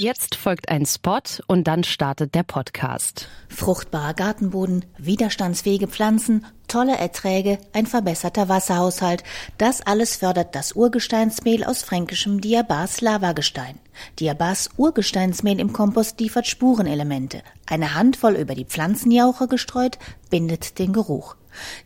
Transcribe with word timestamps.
Jetzt 0.00 0.36
folgt 0.36 0.68
ein 0.68 0.86
Spot 0.86 1.18
und 1.48 1.64
dann 1.66 1.82
startet 1.82 2.32
der 2.36 2.44
Podcast. 2.44 3.26
Fruchtbarer 3.48 4.14
Gartenboden, 4.14 4.84
widerstandsfähige 4.96 5.88
Pflanzen, 5.88 6.46
tolle 6.68 6.96
Erträge, 6.96 7.58
ein 7.72 7.84
verbesserter 7.84 8.48
Wasserhaushalt. 8.48 9.24
Das 9.58 9.80
alles 9.80 10.14
fördert 10.14 10.54
das 10.54 10.74
Urgesteinsmehl 10.74 11.64
aus 11.64 11.82
fränkischem 11.82 12.40
Diabas 12.40 13.00
Lavagestein. 13.00 13.80
Diabas 14.20 14.70
Urgesteinsmehl 14.76 15.58
im 15.58 15.72
Kompost 15.72 16.20
liefert 16.20 16.46
Spurenelemente. 16.46 17.42
Eine 17.66 17.96
Handvoll 17.96 18.36
über 18.36 18.54
die 18.54 18.66
Pflanzenjauche 18.66 19.48
gestreut, 19.48 19.98
bindet 20.30 20.78
den 20.78 20.92
Geruch. 20.92 21.34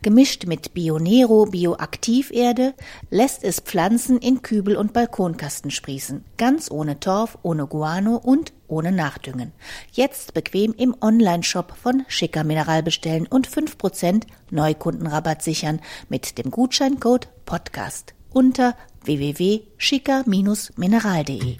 Gemischt 0.01 0.45
mit 0.45 0.73
Bionero 0.73 1.45
Bioaktiverde 1.45 2.73
lässt 3.09 3.43
es 3.43 3.59
Pflanzen 3.59 4.17
in 4.17 4.41
Kübel 4.41 4.75
und 4.75 4.93
Balkonkasten 4.93 5.69
sprießen, 5.71 6.23
ganz 6.37 6.71
ohne 6.71 6.99
Torf, 6.99 7.37
ohne 7.43 7.67
Guano 7.67 8.17
und 8.17 8.53
ohne 8.67 8.91
Nachdüngen. 8.91 9.51
Jetzt 9.91 10.33
bequem 10.33 10.73
im 10.73 10.95
Onlineshop 10.99 11.73
von 11.75 12.03
Schicker 12.07 12.43
Mineral 12.43 12.81
bestellen 12.83 13.27
und 13.27 13.47
5% 13.47 14.23
Neukundenrabatt 14.51 15.41
sichern 15.41 15.79
mit 16.09 16.37
dem 16.37 16.51
Gutscheincode 16.51 17.29
Podcast 17.45 18.13
unter 18.31 18.75
www.schicker-mineral.de. 19.03 21.57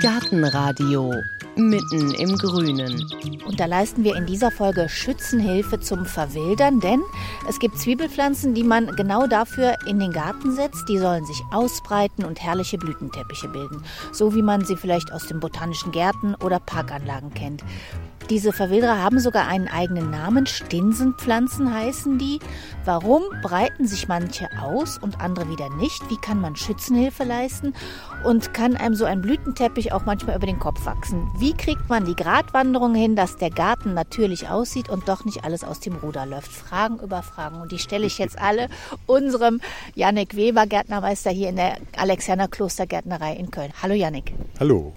Gartenradio 0.00 1.14
mitten 1.56 2.12
im 2.12 2.36
Grünen. 2.36 3.06
Und 3.46 3.60
da 3.60 3.66
leisten 3.66 4.04
wir 4.04 4.16
in 4.16 4.26
dieser 4.26 4.50
Folge 4.50 4.88
Schützenhilfe 4.88 5.80
zum 5.80 6.06
Verwildern, 6.06 6.80
denn 6.80 7.02
es 7.48 7.58
gibt 7.58 7.78
Zwiebelpflanzen, 7.78 8.54
die 8.54 8.64
man 8.64 8.94
genau 8.96 9.26
dafür 9.26 9.76
in 9.86 9.98
den 9.98 10.12
Garten 10.12 10.52
setzt. 10.52 10.88
Die 10.88 10.98
sollen 10.98 11.24
sich 11.26 11.40
ausbreiten 11.52 12.24
und 12.24 12.42
herrliche 12.42 12.78
Blütenteppiche 12.78 13.48
bilden, 13.48 13.84
so 14.12 14.34
wie 14.34 14.42
man 14.42 14.64
sie 14.64 14.76
vielleicht 14.76 15.12
aus 15.12 15.26
den 15.26 15.40
botanischen 15.40 15.92
Gärten 15.92 16.34
oder 16.36 16.58
Parkanlagen 16.58 17.32
kennt. 17.34 17.62
Diese 18.30 18.54
Verwilderer 18.54 19.02
haben 19.02 19.20
sogar 19.20 19.48
einen 19.48 19.68
eigenen 19.68 20.10
Namen. 20.10 20.46
Stinsenpflanzen 20.46 21.74
heißen 21.74 22.16
die. 22.16 22.38
Warum 22.86 23.22
breiten 23.42 23.86
sich 23.86 24.08
manche 24.08 24.48
aus 24.62 24.96
und 24.96 25.20
andere 25.20 25.50
wieder 25.50 25.68
nicht? 25.76 26.08
Wie 26.08 26.16
kann 26.16 26.40
man 26.40 26.56
Schützenhilfe 26.56 27.24
leisten? 27.24 27.74
Und 28.24 28.54
kann 28.54 28.76
einem 28.76 28.94
so 28.94 29.04
ein 29.04 29.20
Blütenteppich 29.20 29.92
auch 29.92 30.06
manchmal 30.06 30.36
über 30.36 30.46
den 30.46 30.58
Kopf 30.58 30.86
wachsen? 30.86 31.28
Wie 31.36 31.52
kriegt 31.52 31.90
man 31.90 32.06
die 32.06 32.16
Gratwanderung 32.16 32.94
hin, 32.94 33.14
dass 33.14 33.36
der 33.36 33.50
Garten 33.50 33.92
natürlich 33.92 34.48
aussieht 34.48 34.88
und 34.88 35.06
doch 35.06 35.26
nicht 35.26 35.44
alles 35.44 35.62
aus 35.62 35.80
dem 35.80 35.96
Ruder 35.96 36.24
läuft? 36.24 36.50
Fragen 36.50 37.00
über 37.00 37.22
Fragen. 37.22 37.60
Und 37.60 37.72
die 37.72 37.78
stelle 37.78 38.06
ich 38.06 38.16
jetzt 38.16 38.38
alle 38.38 38.68
unserem 39.04 39.60
Janik 39.94 40.34
Weber, 40.34 40.66
Gärtnermeister 40.66 41.30
hier 41.30 41.50
in 41.50 41.56
der 41.56 41.76
Alexianer 41.96 42.48
Klostergärtnerei 42.48 43.34
in 43.34 43.50
Köln. 43.50 43.72
Hallo 43.82 43.94
Janik. 43.94 44.32
Hallo. 44.58 44.94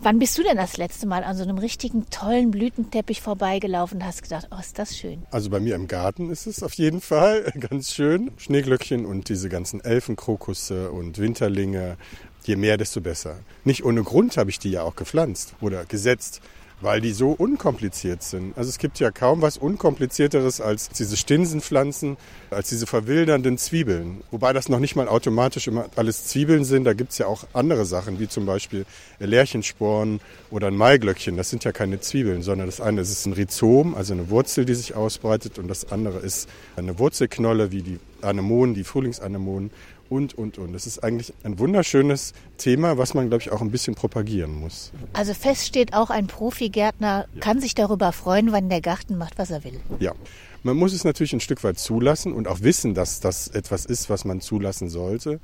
Wann 0.00 0.18
bist 0.18 0.36
du 0.36 0.42
denn 0.42 0.56
das 0.56 0.76
letzte 0.76 1.06
Mal 1.06 1.24
an 1.24 1.36
so 1.36 1.42
einem 1.42 1.58
richtigen 1.58 2.10
tollen 2.10 2.50
Blütenteppich 2.50 3.22
vorbeigelaufen 3.22 3.98
und 3.98 4.06
hast 4.06 4.22
gedacht, 4.22 4.48
oh, 4.50 4.60
ist 4.60 4.78
das 4.78 4.96
schön? 4.96 5.22
Also 5.30 5.48
bei 5.48 5.60
mir 5.60 5.74
im 5.74 5.88
Garten 5.88 6.30
ist 6.30 6.46
es 6.46 6.62
auf 6.62 6.74
jeden 6.74 7.00
Fall 7.00 7.50
ganz 7.70 7.94
schön. 7.94 8.30
Schneeglöckchen 8.36 9.06
und 9.06 9.28
diese 9.28 9.48
ganzen 9.48 9.80
Elfenkrokusse 9.82 10.90
und 10.90 11.18
Winterlinge. 11.18 11.96
Je 12.44 12.56
mehr, 12.56 12.76
desto 12.76 13.00
besser. 13.00 13.36
Nicht 13.64 13.84
ohne 13.84 14.02
Grund 14.02 14.36
habe 14.36 14.50
ich 14.50 14.58
die 14.58 14.70
ja 14.70 14.82
auch 14.82 14.96
gepflanzt 14.96 15.54
oder 15.62 15.86
gesetzt 15.86 16.42
weil 16.80 17.00
die 17.00 17.12
so 17.12 17.30
unkompliziert 17.30 18.22
sind. 18.22 18.56
Also 18.56 18.68
es 18.68 18.78
gibt 18.78 18.98
ja 19.00 19.10
kaum 19.10 19.42
was 19.42 19.56
unkomplizierteres 19.56 20.60
als 20.60 20.88
diese 20.90 21.16
Stinsenpflanzen, 21.16 22.16
als 22.50 22.68
diese 22.68 22.86
verwildernden 22.86 23.58
Zwiebeln. 23.58 24.22
Wobei 24.30 24.52
das 24.52 24.68
noch 24.68 24.80
nicht 24.80 24.96
mal 24.96 25.08
automatisch 25.08 25.66
immer 25.66 25.86
alles 25.96 26.26
Zwiebeln 26.26 26.64
sind. 26.64 26.84
Da 26.84 26.92
gibt 26.92 27.12
es 27.12 27.18
ja 27.18 27.26
auch 27.26 27.44
andere 27.52 27.84
Sachen, 27.84 28.18
wie 28.18 28.28
zum 28.28 28.46
Beispiel 28.46 28.84
Lärchensporen 29.18 30.20
oder 30.50 30.68
ein 30.68 30.76
Maiglöckchen. 30.76 31.36
Das 31.36 31.50
sind 31.50 31.64
ja 31.64 31.72
keine 31.72 32.00
Zwiebeln, 32.00 32.42
sondern 32.42 32.66
das 32.66 32.80
eine 32.80 33.00
ist 33.00 33.26
ein 33.26 33.32
Rhizom, 33.32 33.94
also 33.94 34.12
eine 34.12 34.30
Wurzel, 34.30 34.64
die 34.64 34.74
sich 34.74 34.94
ausbreitet. 34.94 35.58
Und 35.58 35.68
das 35.68 35.90
andere 35.90 36.18
ist 36.18 36.48
eine 36.76 36.98
Wurzelknolle, 36.98 37.72
wie 37.72 37.82
die 37.82 37.98
Anemonen, 38.20 38.74
die 38.74 38.84
Frühlingsanemonen 38.84 39.70
und, 40.08 40.34
und, 40.34 40.58
und. 40.58 40.72
Das 40.72 40.86
ist 40.86 41.02
eigentlich 41.02 41.32
ein 41.42 41.58
wunderschönes 41.58 42.32
Thema, 42.58 42.98
was 42.98 43.14
man, 43.14 43.28
glaube 43.28 43.42
ich, 43.42 43.52
auch 43.52 43.60
ein 43.60 43.70
bisschen 43.70 43.94
propagieren 43.94 44.54
muss. 44.54 44.92
Also 45.12 45.34
fest 45.34 45.66
steht 45.66 45.94
auch, 45.94 46.10
ein 46.10 46.26
Profigärtner 46.26 47.26
ja. 47.32 47.40
kann 47.40 47.60
sich 47.60 47.74
darüber 47.74 48.12
freuen, 48.12 48.52
wenn 48.52 48.68
der 48.68 48.80
Garten 48.80 49.16
macht, 49.16 49.38
was 49.38 49.50
er 49.50 49.64
will. 49.64 49.80
Ja, 50.00 50.12
man 50.62 50.76
muss 50.76 50.92
es 50.92 51.04
natürlich 51.04 51.32
ein 51.32 51.40
Stück 51.40 51.62
weit 51.64 51.78
zulassen 51.78 52.32
und 52.32 52.48
auch 52.48 52.60
wissen, 52.60 52.94
dass 52.94 53.20
das 53.20 53.48
etwas 53.48 53.84
ist, 53.84 54.08
was 54.10 54.24
man 54.24 54.40
zulassen 54.40 54.88
sollte. 54.88 55.40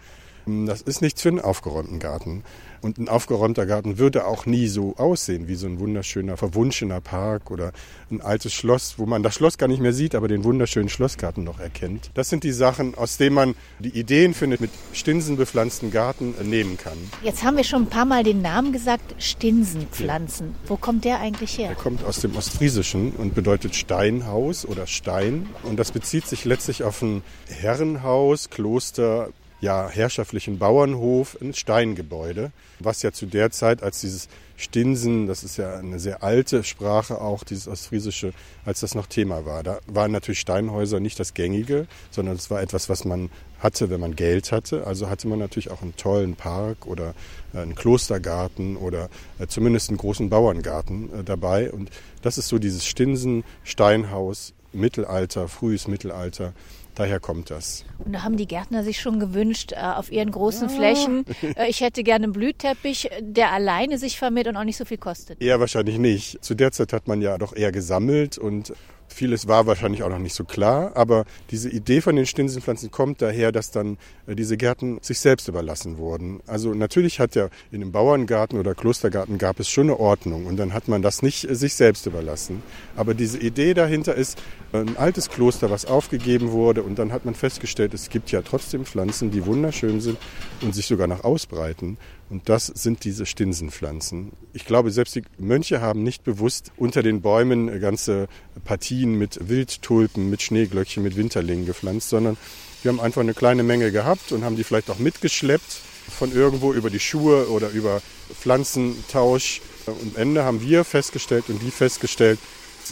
Das 0.47 0.83
ist 0.83 1.03
nichts 1.03 1.23
für 1.23 1.29
einen 1.29 1.41
aufgeräumten 1.41 1.99
Garten. 1.99 2.45
Und 2.83 2.99
ein 2.99 3.09
aufgeräumter 3.09 3.67
Garten 3.67 3.99
würde 3.99 4.27
auch 4.27 4.47
nie 4.47 4.67
so 4.67 4.95
aussehen 4.97 5.49
wie 5.49 5.55
so 5.55 5.67
ein 5.67 5.79
wunderschöner, 5.81 6.37
verwunschener 6.37 7.01
Park 7.01 7.51
oder 7.51 7.73
ein 8.11 8.23
altes 8.23 8.55
Schloss, 8.55 8.95
wo 8.97 9.05
man 9.05 9.23
das 9.23 9.35
Schloss 9.35 9.59
gar 9.59 9.69
nicht 9.69 9.83
mehr 9.83 9.93
sieht, 9.93 10.15
aber 10.15 10.29
den 10.29 10.45
wunderschönen 10.45 10.89
Schlossgarten 10.89 11.45
noch 11.45 11.61
erkennt. 11.61 12.11
Das 12.15 12.31
sind 12.31 12.43
die 12.43 12.53
Sachen, 12.53 12.95
aus 12.95 13.19
denen 13.19 13.35
man 13.35 13.55
die 13.81 13.91
Ideen 13.91 14.33
findet, 14.33 14.61
mit 14.61 14.71
Stinsen 14.95 15.37
bepflanzten 15.37 15.91
Garten 15.91 16.35
äh, 16.41 16.45
nehmen 16.45 16.79
kann. 16.79 16.97
Jetzt 17.23 17.45
haben 17.45 17.57
wir 17.59 17.65
schon 17.65 17.83
ein 17.83 17.91
paar 17.91 18.07
Mal 18.07 18.25
den 18.25 18.41
Namen 18.41 18.73
gesagt, 18.73 19.15
Stinsenpflanzen. 19.19 20.55
Wo 20.67 20.77
kommt 20.77 21.05
der 21.05 21.21
eigentlich 21.21 21.59
her? 21.59 21.69
Der 21.69 21.77
kommt 21.77 22.03
aus 22.05 22.21
dem 22.21 22.35
Ostfriesischen 22.35 23.13
und 23.13 23.35
bedeutet 23.35 23.75
Steinhaus 23.75 24.65
oder 24.65 24.87
Stein. 24.87 25.49
Und 25.65 25.79
das 25.79 25.93
bezieht 25.93 26.27
sich 26.27 26.47
letztlich 26.47 26.83
auf 26.83 27.03
ein 27.03 27.23
Herrenhaus, 27.47 28.49
Kloster, 28.49 29.29
ja, 29.61 29.89
herrschaftlichen 29.91 30.59
Bauernhof, 30.59 31.37
ein 31.41 31.53
Steingebäude, 31.53 32.51
was 32.79 33.03
ja 33.03 33.13
zu 33.13 33.27
der 33.27 33.51
Zeit, 33.51 33.83
als 33.83 34.01
dieses 34.01 34.29
Stinsen, 34.57 35.27
das 35.27 35.43
ist 35.43 35.57
ja 35.57 35.77
eine 35.77 35.99
sehr 35.99 36.23
alte 36.23 36.65
Sprache 36.65 37.21
auch, 37.21 37.45
dieses 37.45 37.69
Ostfriesische, 37.69 38.33
als 38.65 38.81
das 38.81 38.95
noch 38.95 39.07
Thema 39.07 39.47
war. 39.47 39.63
Da 39.63 39.81
waren 39.87 40.13
natürlich 40.13 40.41
Steinhäuser 40.41 41.01
nicht 41.01 41.19
das 41.19 41.35
Gängige, 41.35 41.87
sondern 42.11 42.37
es 42.37 42.51
war 42.51 42.61
etwas, 42.61 42.89
was 42.89 43.05
man 43.05 43.31
hatte, 43.59 43.91
wenn 43.91 44.01
man 44.01 44.17
Geld 44.17 44.53
hatte. 44.53 44.87
Also 44.87 45.09
hatte 45.09 45.29
man 45.29 45.39
natürlich 45.39 45.71
auch 45.71 45.83
einen 45.83 45.97
tollen 45.97 46.37
Park 46.37 46.87
oder 46.87 47.15
äh, 47.55 47.59
einen 47.59 47.75
Klostergarten 47.75 48.77
oder 48.77 49.09
äh, 49.39 49.47
zumindest 49.47 49.89
einen 49.89 49.99
großen 49.99 50.29
Bauerngarten 50.31 51.21
äh, 51.21 51.25
dabei. 51.25 51.71
Und 51.71 51.91
das 52.23 52.39
ist 52.39 52.49
so 52.49 52.59
dieses 52.59 52.87
Stinsen, 52.87 53.45
Steinhaus, 53.65 54.53
Mittelalter, 54.73 55.49
frühes 55.49 55.89
Mittelalter. 55.89 56.53
Daher 57.01 57.19
kommt 57.19 57.51
das. 57.51 57.87
Und 58.05 58.13
da 58.13 58.25
haben 58.25 58.37
die 58.37 58.47
Gärtner 58.47 58.85
sich 58.85 59.01
schon 59.01 59.21
gewünscht, 59.21 59.73
äh, 59.73 59.77
auf 59.77 60.13
ihren 60.13 60.31
großen 60.31 60.69
ja. 60.69 60.77
Flächen, 60.77 61.25
äh, 61.57 61.71
ich 61.71 61.81
hätte 61.81 62.03
gerne 62.03 62.25
einen 62.25 62.35
Blühteppich, 62.35 63.09
der 63.23 63.53
alleine 63.53 63.97
sich 63.97 64.19
vermehrt 64.19 64.49
und 64.49 64.59
auch 64.59 64.65
nicht 64.65 64.77
so 64.77 64.85
viel 64.85 64.99
kostet. 64.99 65.41
Eher 65.41 65.59
wahrscheinlich 65.61 65.97
nicht. 65.97 66.45
Zu 66.45 66.55
der 66.55 66.73
Zeit 66.73 66.93
hat 66.93 67.09
man 67.09 67.23
ja 67.23 67.39
doch 67.39 67.57
eher 67.57 67.73
gesammelt 67.73 68.37
und 68.37 68.75
Vieles 69.13 69.49
war 69.49 69.67
wahrscheinlich 69.67 70.03
auch 70.05 70.09
noch 70.09 70.19
nicht 70.19 70.35
so 70.35 70.45
klar, 70.45 70.93
aber 70.95 71.25
diese 71.51 71.69
Idee 71.69 72.01
von 72.01 72.15
den 72.15 72.27
Stinsenpflanzen 72.27 72.91
kommt 72.91 73.21
daher, 73.21 73.51
dass 73.51 73.71
dann 73.71 73.99
äh, 74.27 74.37
diese 74.37 74.57
Gärten 74.57 74.99
sich 75.03 75.19
selbst 75.19 75.49
überlassen 75.49 75.99
wurden. 75.99 76.41
Also 76.47 76.75
natürlich 76.75 77.19
hat 77.19 77.35
ja 77.35 77.49
in 77.73 77.83
einem 77.83 77.93
Bauerngarten 77.93 78.59
oder 78.59 78.75
Klostergarten 78.75 79.37
gab 79.37 79.59
es 79.59 79.69
schon 79.69 79.89
eine 79.89 79.99
Ordnung 79.99 80.47
und 80.47 80.57
dann 80.57 80.73
hat 80.73 80.89
man 80.89 81.03
das 81.03 81.23
nicht 81.23 81.45
äh, 81.45 81.55
sich 81.55 81.75
selbst 81.75 82.07
überlassen. 82.07 82.63
Aber 82.97 83.15
diese 83.15 83.39
Idee 83.39 83.75
dahinter 83.75 84.15
ist 84.15 84.39
ein 84.73 84.97
altes 84.97 85.29
Kloster, 85.29 85.71
was 85.71 85.87
aufgegeben 85.87 86.53
wurde 86.53 86.83
und 86.83 86.99
dann 86.99 87.13
hat 87.13 87.25
man 87.25 87.35
festgestellt, 87.35 87.93
es 87.93 88.09
gibt 88.11 88.31
ja 88.31 88.43
trotzdem 88.43 88.85
Pflanzen, 88.85 89.33
die 89.33 89.45
wunderschön 89.45 90.01
sind 90.01 90.19
und 90.63 90.75
sich 90.75 90.87
sogar 90.87 91.09
noch 91.09 91.25
ausbreiten. 91.25 91.99
Und 92.31 92.49
das 92.49 92.67
sind 92.67 93.05
diese 93.05 93.27
Stinsenpflanzen. 93.27 94.33
Ich 94.53 94.65
glaube, 94.65 94.93
selbst 94.93 95.17
die 95.17 95.25
Mönche 95.39 95.81
haben 95.81 96.05
nicht 96.05 96.23
bewusst 96.23 96.71
unter 96.77 97.03
den 97.03 97.23
Bäumen 97.23 97.81
ganze 97.81 98.29
Partien 98.65 99.15
mit 99.15 99.49
Wildtulpen, 99.49 100.31
mit 100.31 100.41
Schneeglöckchen, 100.41 101.03
mit 101.03 101.17
Winterlingen 101.17 101.67
gepflanzt, 101.67 102.09
sondern 102.09 102.37
wir 102.83 102.93
haben 102.93 103.01
einfach 103.01 103.21
eine 103.21 103.35
kleine 103.35 103.65
Menge 103.65 103.91
gehabt 103.91 104.31
und 104.31 104.45
haben 104.45 104.55
die 104.55 104.63
vielleicht 104.63 104.91
auch 104.91 105.01
mitgeschleppt 105.01 105.81
von 106.09 106.33
irgendwo 106.33 106.73
über 106.73 106.89
die 106.89 107.01
Schuhe 107.01 107.51
oder 107.51 107.71
über 107.71 108.01
Pflanzentausch. 108.33 109.61
Und 109.87 110.15
am 110.17 110.23
Ende 110.23 110.45
haben 110.45 110.63
wir 110.63 110.85
festgestellt 110.85 111.47
und 111.49 111.61
die 111.61 111.73
festgestellt, 111.73 112.39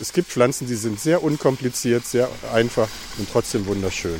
es 0.00 0.12
gibt 0.12 0.28
Pflanzen, 0.28 0.66
die 0.66 0.74
sind 0.74 1.00
sehr 1.00 1.22
unkompliziert, 1.22 2.04
sehr 2.04 2.28
einfach 2.52 2.88
und 3.18 3.28
trotzdem 3.30 3.66
wunderschön. 3.66 4.18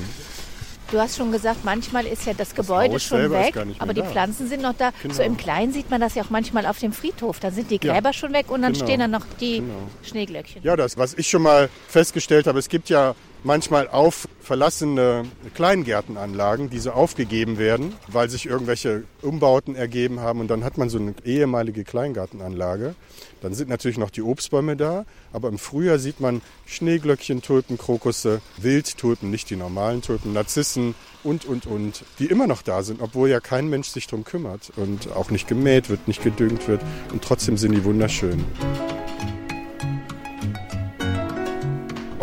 Du 0.90 0.98
hast 0.98 1.18
schon 1.18 1.30
gesagt, 1.30 1.64
manchmal 1.64 2.06
ist 2.06 2.24
ja 2.24 2.32
das, 2.32 2.48
das 2.48 2.54
Gebäude 2.54 2.94
Haus 2.94 3.02
schon 3.04 3.30
weg, 3.30 3.54
aber 3.78 3.92
die 3.92 4.00
da. 4.00 4.06
Pflanzen 4.06 4.48
sind 4.48 4.62
noch 4.62 4.72
da. 4.72 4.90
Genau. 5.02 5.14
So 5.14 5.22
im 5.22 5.36
Kleinen 5.36 5.72
sieht 5.72 5.90
man 5.90 6.00
das 6.00 6.14
ja 6.14 6.22
auch 6.22 6.30
manchmal 6.30 6.64
auf 6.64 6.78
dem 6.78 6.92
Friedhof. 6.92 7.40
Da 7.40 7.50
sind 7.50 7.70
die 7.70 7.78
Gräber 7.78 8.08
ja. 8.08 8.12
schon 8.14 8.32
weg 8.32 8.50
und 8.50 8.62
dann 8.62 8.72
genau. 8.72 8.84
stehen 8.86 9.00
dann 9.00 9.10
noch 9.10 9.26
die 9.38 9.60
genau. 9.60 9.74
Schneeglöckchen. 10.02 10.62
Ja, 10.62 10.76
das, 10.76 10.96
was 10.96 11.12
ich 11.14 11.28
schon 11.28 11.42
mal 11.42 11.68
festgestellt 11.88 12.46
habe, 12.46 12.58
es 12.58 12.70
gibt 12.70 12.88
ja 12.88 13.14
manchmal 13.44 13.88
auf 13.88 14.28
verlassene 14.40 15.24
Kleingärtenanlagen, 15.54 16.70
die 16.70 16.78
so 16.78 16.90
aufgegeben 16.90 17.58
werden, 17.58 17.92
weil 18.06 18.30
sich 18.30 18.46
irgendwelche 18.46 19.04
Umbauten 19.22 19.74
ergeben 19.74 20.20
haben 20.20 20.40
und 20.40 20.48
dann 20.48 20.64
hat 20.64 20.78
man 20.78 20.88
so 20.88 20.98
eine 20.98 21.14
ehemalige 21.24 21.84
Kleingartenanlage. 21.84 22.94
Dann 23.40 23.54
sind 23.54 23.68
natürlich 23.68 23.98
noch 23.98 24.10
die 24.10 24.22
Obstbäume 24.22 24.76
da, 24.76 25.04
aber 25.32 25.48
im 25.48 25.58
Frühjahr 25.58 25.98
sieht 25.98 26.20
man 26.20 26.42
Schneeglöckchen, 26.66 27.42
Tulpen, 27.42 27.78
Krokusse, 27.78 28.40
Wildtulpen, 28.56 29.30
nicht 29.30 29.50
die 29.50 29.56
normalen 29.56 30.02
Tulpen, 30.02 30.32
Narzissen, 30.32 30.94
und, 31.24 31.44
und, 31.44 31.66
und, 31.66 32.04
die 32.18 32.26
immer 32.26 32.46
noch 32.46 32.62
da 32.62 32.82
sind, 32.82 33.02
obwohl 33.02 33.28
ja 33.28 33.40
kein 33.40 33.68
Mensch 33.68 33.88
sich 33.88 34.06
drum 34.06 34.24
kümmert 34.24 34.72
und 34.76 35.12
auch 35.12 35.30
nicht 35.30 35.48
gemäht 35.48 35.90
wird, 35.90 36.06
nicht 36.08 36.22
gedüngt 36.22 36.68
wird 36.68 36.80
und 37.12 37.22
trotzdem 37.22 37.56
sind 37.56 37.72
die 37.72 37.84
wunderschön. 37.84 38.44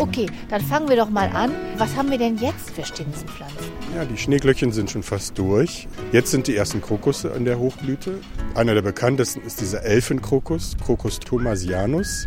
Okay, 0.08 0.26
dann 0.48 0.60
fangen 0.60 0.88
wir 0.88 0.96
doch 0.96 1.10
mal 1.10 1.28
an. 1.28 1.50
Was 1.78 1.96
haben 1.96 2.10
wir 2.10 2.18
denn 2.18 2.36
jetzt 2.38 2.70
für 2.70 2.84
Stinsenpflanzen? 2.84 3.72
Ja, 3.94 4.04
die 4.04 4.16
Schneeglöckchen 4.16 4.72
sind 4.72 4.90
schon 4.90 5.02
fast 5.02 5.38
durch. 5.38 5.88
Jetzt 6.12 6.30
sind 6.30 6.46
die 6.46 6.56
ersten 6.56 6.80
Krokusse 6.80 7.32
an 7.32 7.44
der 7.44 7.58
Hochblüte. 7.58 8.18
Einer 8.54 8.74
der 8.74 8.82
bekanntesten 8.82 9.40
ist 9.42 9.60
dieser 9.60 9.82
Elfenkrokus, 9.82 10.76
Crocus 10.84 11.18
thomasianus. 11.18 12.26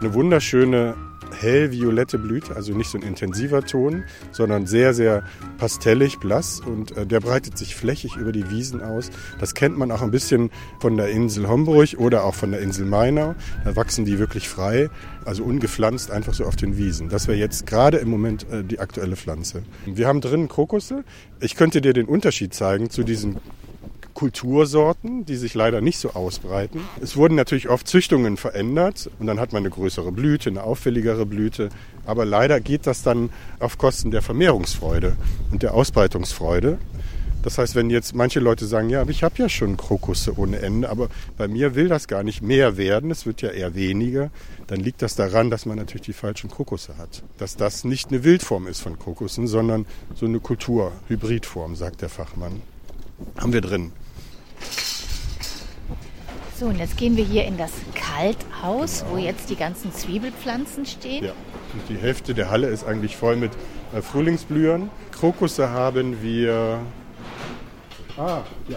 Eine 0.00 0.14
wunderschöne 0.14 0.94
hellviolette 1.32 2.18
Blüte, 2.18 2.56
also 2.56 2.72
nicht 2.72 2.90
so 2.90 2.98
ein 2.98 3.02
intensiver 3.02 3.64
Ton, 3.64 4.04
sondern 4.32 4.66
sehr, 4.66 4.94
sehr 4.94 5.24
pastellig, 5.58 6.18
blass 6.18 6.60
und 6.60 6.96
äh, 6.96 7.06
der 7.06 7.20
breitet 7.20 7.56
sich 7.58 7.74
flächig 7.74 8.16
über 8.16 8.32
die 8.32 8.50
Wiesen 8.50 8.82
aus. 8.82 9.10
Das 9.38 9.54
kennt 9.54 9.78
man 9.78 9.90
auch 9.90 10.02
ein 10.02 10.10
bisschen 10.10 10.50
von 10.80 10.96
der 10.96 11.10
Insel 11.10 11.48
Homburg 11.48 11.96
oder 11.98 12.24
auch 12.24 12.34
von 12.34 12.50
der 12.50 12.60
Insel 12.60 12.86
Mainau. 12.86 13.34
Da 13.64 13.76
wachsen 13.76 14.04
die 14.04 14.18
wirklich 14.18 14.48
frei, 14.48 14.90
also 15.24 15.44
ungepflanzt 15.44 16.10
einfach 16.10 16.34
so 16.34 16.44
auf 16.44 16.56
den 16.56 16.76
Wiesen. 16.76 17.08
Das 17.08 17.28
wäre 17.28 17.38
jetzt 17.38 17.66
gerade 17.66 17.98
im 17.98 18.08
Moment 18.08 18.46
äh, 18.50 18.64
die 18.64 18.78
aktuelle 18.78 19.16
Pflanze. 19.16 19.62
Wir 19.86 20.06
haben 20.06 20.20
drinnen 20.20 20.48
Krokusse. 20.48 21.04
Ich 21.40 21.56
könnte 21.56 21.80
dir 21.80 21.92
den 21.92 22.06
Unterschied 22.06 22.54
zeigen 22.54 22.90
zu 22.90 23.02
diesen 23.02 23.38
Kultursorten, 24.20 25.24
die 25.24 25.36
sich 25.36 25.54
leider 25.54 25.80
nicht 25.80 25.96
so 25.96 26.10
ausbreiten. 26.10 26.82
Es 27.00 27.16
wurden 27.16 27.36
natürlich 27.36 27.70
oft 27.70 27.88
Züchtungen 27.88 28.36
verändert 28.36 29.08
und 29.18 29.26
dann 29.26 29.40
hat 29.40 29.54
man 29.54 29.62
eine 29.62 29.70
größere 29.70 30.12
Blüte, 30.12 30.50
eine 30.50 30.62
auffälligere 30.62 31.24
Blüte. 31.24 31.70
Aber 32.04 32.26
leider 32.26 32.60
geht 32.60 32.86
das 32.86 33.02
dann 33.02 33.30
auf 33.60 33.78
Kosten 33.78 34.10
der 34.10 34.20
Vermehrungsfreude 34.20 35.16
und 35.52 35.62
der 35.62 35.72
Ausbreitungsfreude. 35.72 36.76
Das 37.42 37.56
heißt, 37.56 37.74
wenn 37.74 37.88
jetzt 37.88 38.14
manche 38.14 38.40
Leute 38.40 38.66
sagen, 38.66 38.90
ja, 38.90 39.00
aber 39.00 39.10
ich 39.10 39.22
habe 39.22 39.36
ja 39.38 39.48
schon 39.48 39.78
Krokusse 39.78 40.38
ohne 40.38 40.58
Ende, 40.58 40.90
aber 40.90 41.08
bei 41.38 41.48
mir 41.48 41.74
will 41.74 41.88
das 41.88 42.06
gar 42.06 42.22
nicht 42.22 42.42
mehr 42.42 42.76
werden, 42.76 43.10
es 43.10 43.24
wird 43.24 43.40
ja 43.40 43.48
eher 43.48 43.74
weniger, 43.74 44.30
dann 44.66 44.80
liegt 44.80 45.00
das 45.00 45.14
daran, 45.14 45.48
dass 45.48 45.64
man 45.64 45.78
natürlich 45.78 46.02
die 46.04 46.12
falschen 46.12 46.50
Krokusse 46.50 46.98
hat. 46.98 47.22
Dass 47.38 47.56
das 47.56 47.84
nicht 47.84 48.10
eine 48.10 48.22
Wildform 48.22 48.66
ist 48.66 48.82
von 48.82 48.98
Krokussen, 48.98 49.46
sondern 49.46 49.86
so 50.14 50.26
eine 50.26 50.40
Kultur-Hybridform, 50.40 51.74
sagt 51.74 52.02
der 52.02 52.10
Fachmann. 52.10 52.60
Haben 53.38 53.54
wir 53.54 53.62
drin. 53.62 53.92
So, 56.60 56.66
und 56.66 56.78
jetzt 56.78 56.98
gehen 56.98 57.16
wir 57.16 57.24
hier 57.24 57.46
in 57.46 57.56
das 57.56 57.72
Kalthaus, 57.94 59.02
wo 59.08 59.16
jetzt 59.16 59.48
die 59.48 59.56
ganzen 59.56 59.94
Zwiebelpflanzen 59.94 60.84
stehen. 60.84 61.24
Ja, 61.24 61.32
und 61.72 61.88
die 61.88 61.96
Hälfte 61.96 62.34
der 62.34 62.50
Halle 62.50 62.66
ist 62.66 62.84
eigentlich 62.84 63.16
voll 63.16 63.36
mit 63.36 63.52
äh, 63.94 64.02
Frühlingsblühern. 64.02 64.90
Krokusse 65.10 65.70
haben 65.70 66.22
wir. 66.22 66.80
Ah, 68.18 68.42
ja. 68.68 68.76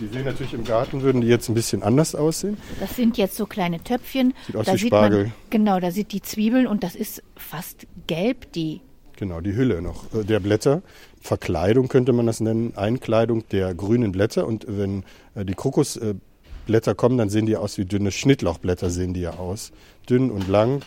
Die 0.00 0.08
sehen 0.08 0.24
natürlich 0.24 0.54
im 0.54 0.64
Garten, 0.64 1.02
würden 1.02 1.20
die 1.20 1.28
jetzt 1.28 1.48
ein 1.48 1.54
bisschen 1.54 1.84
anders 1.84 2.16
aussehen. 2.16 2.56
Das 2.80 2.96
sind 2.96 3.16
jetzt 3.16 3.36
so 3.36 3.46
kleine 3.46 3.80
Töpfchen. 3.84 4.34
Sieht 4.48 4.56
aus 4.56 4.66
da 4.66 4.72
wie 4.72 4.78
sieht 4.78 4.88
Spargel. 4.88 5.24
Man, 5.26 5.32
genau, 5.50 5.78
da 5.78 5.92
sind 5.92 6.10
die 6.10 6.20
Zwiebeln 6.20 6.66
und 6.66 6.82
das 6.82 6.96
ist 6.96 7.22
fast 7.36 7.86
gelb, 8.08 8.50
die 8.54 8.80
Genau, 9.16 9.40
die 9.40 9.54
Hülle 9.54 9.80
noch 9.82 10.12
äh, 10.12 10.24
der 10.24 10.40
Blätter. 10.40 10.82
Verkleidung 11.20 11.86
könnte 11.86 12.12
man 12.12 12.26
das 12.26 12.40
nennen, 12.40 12.76
Einkleidung 12.76 13.48
der 13.50 13.72
grünen 13.72 14.10
Blätter. 14.10 14.48
Und 14.48 14.66
wenn 14.68 15.04
äh, 15.36 15.44
die 15.44 15.54
Krokusblätter 16.64 16.94
kommen, 16.94 17.18
dann 17.18 17.28
sehen 17.28 17.46
die 17.46 17.56
aus 17.56 17.78
wie 17.78 17.84
dünne 17.84 18.10
Schnittlauchblätter, 18.10 18.90
sehen 18.90 19.14
die 19.14 19.20
ja 19.20 19.34
aus. 19.34 19.72
Dünn 20.08 20.30
und 20.30 20.48
lang. 20.48 20.82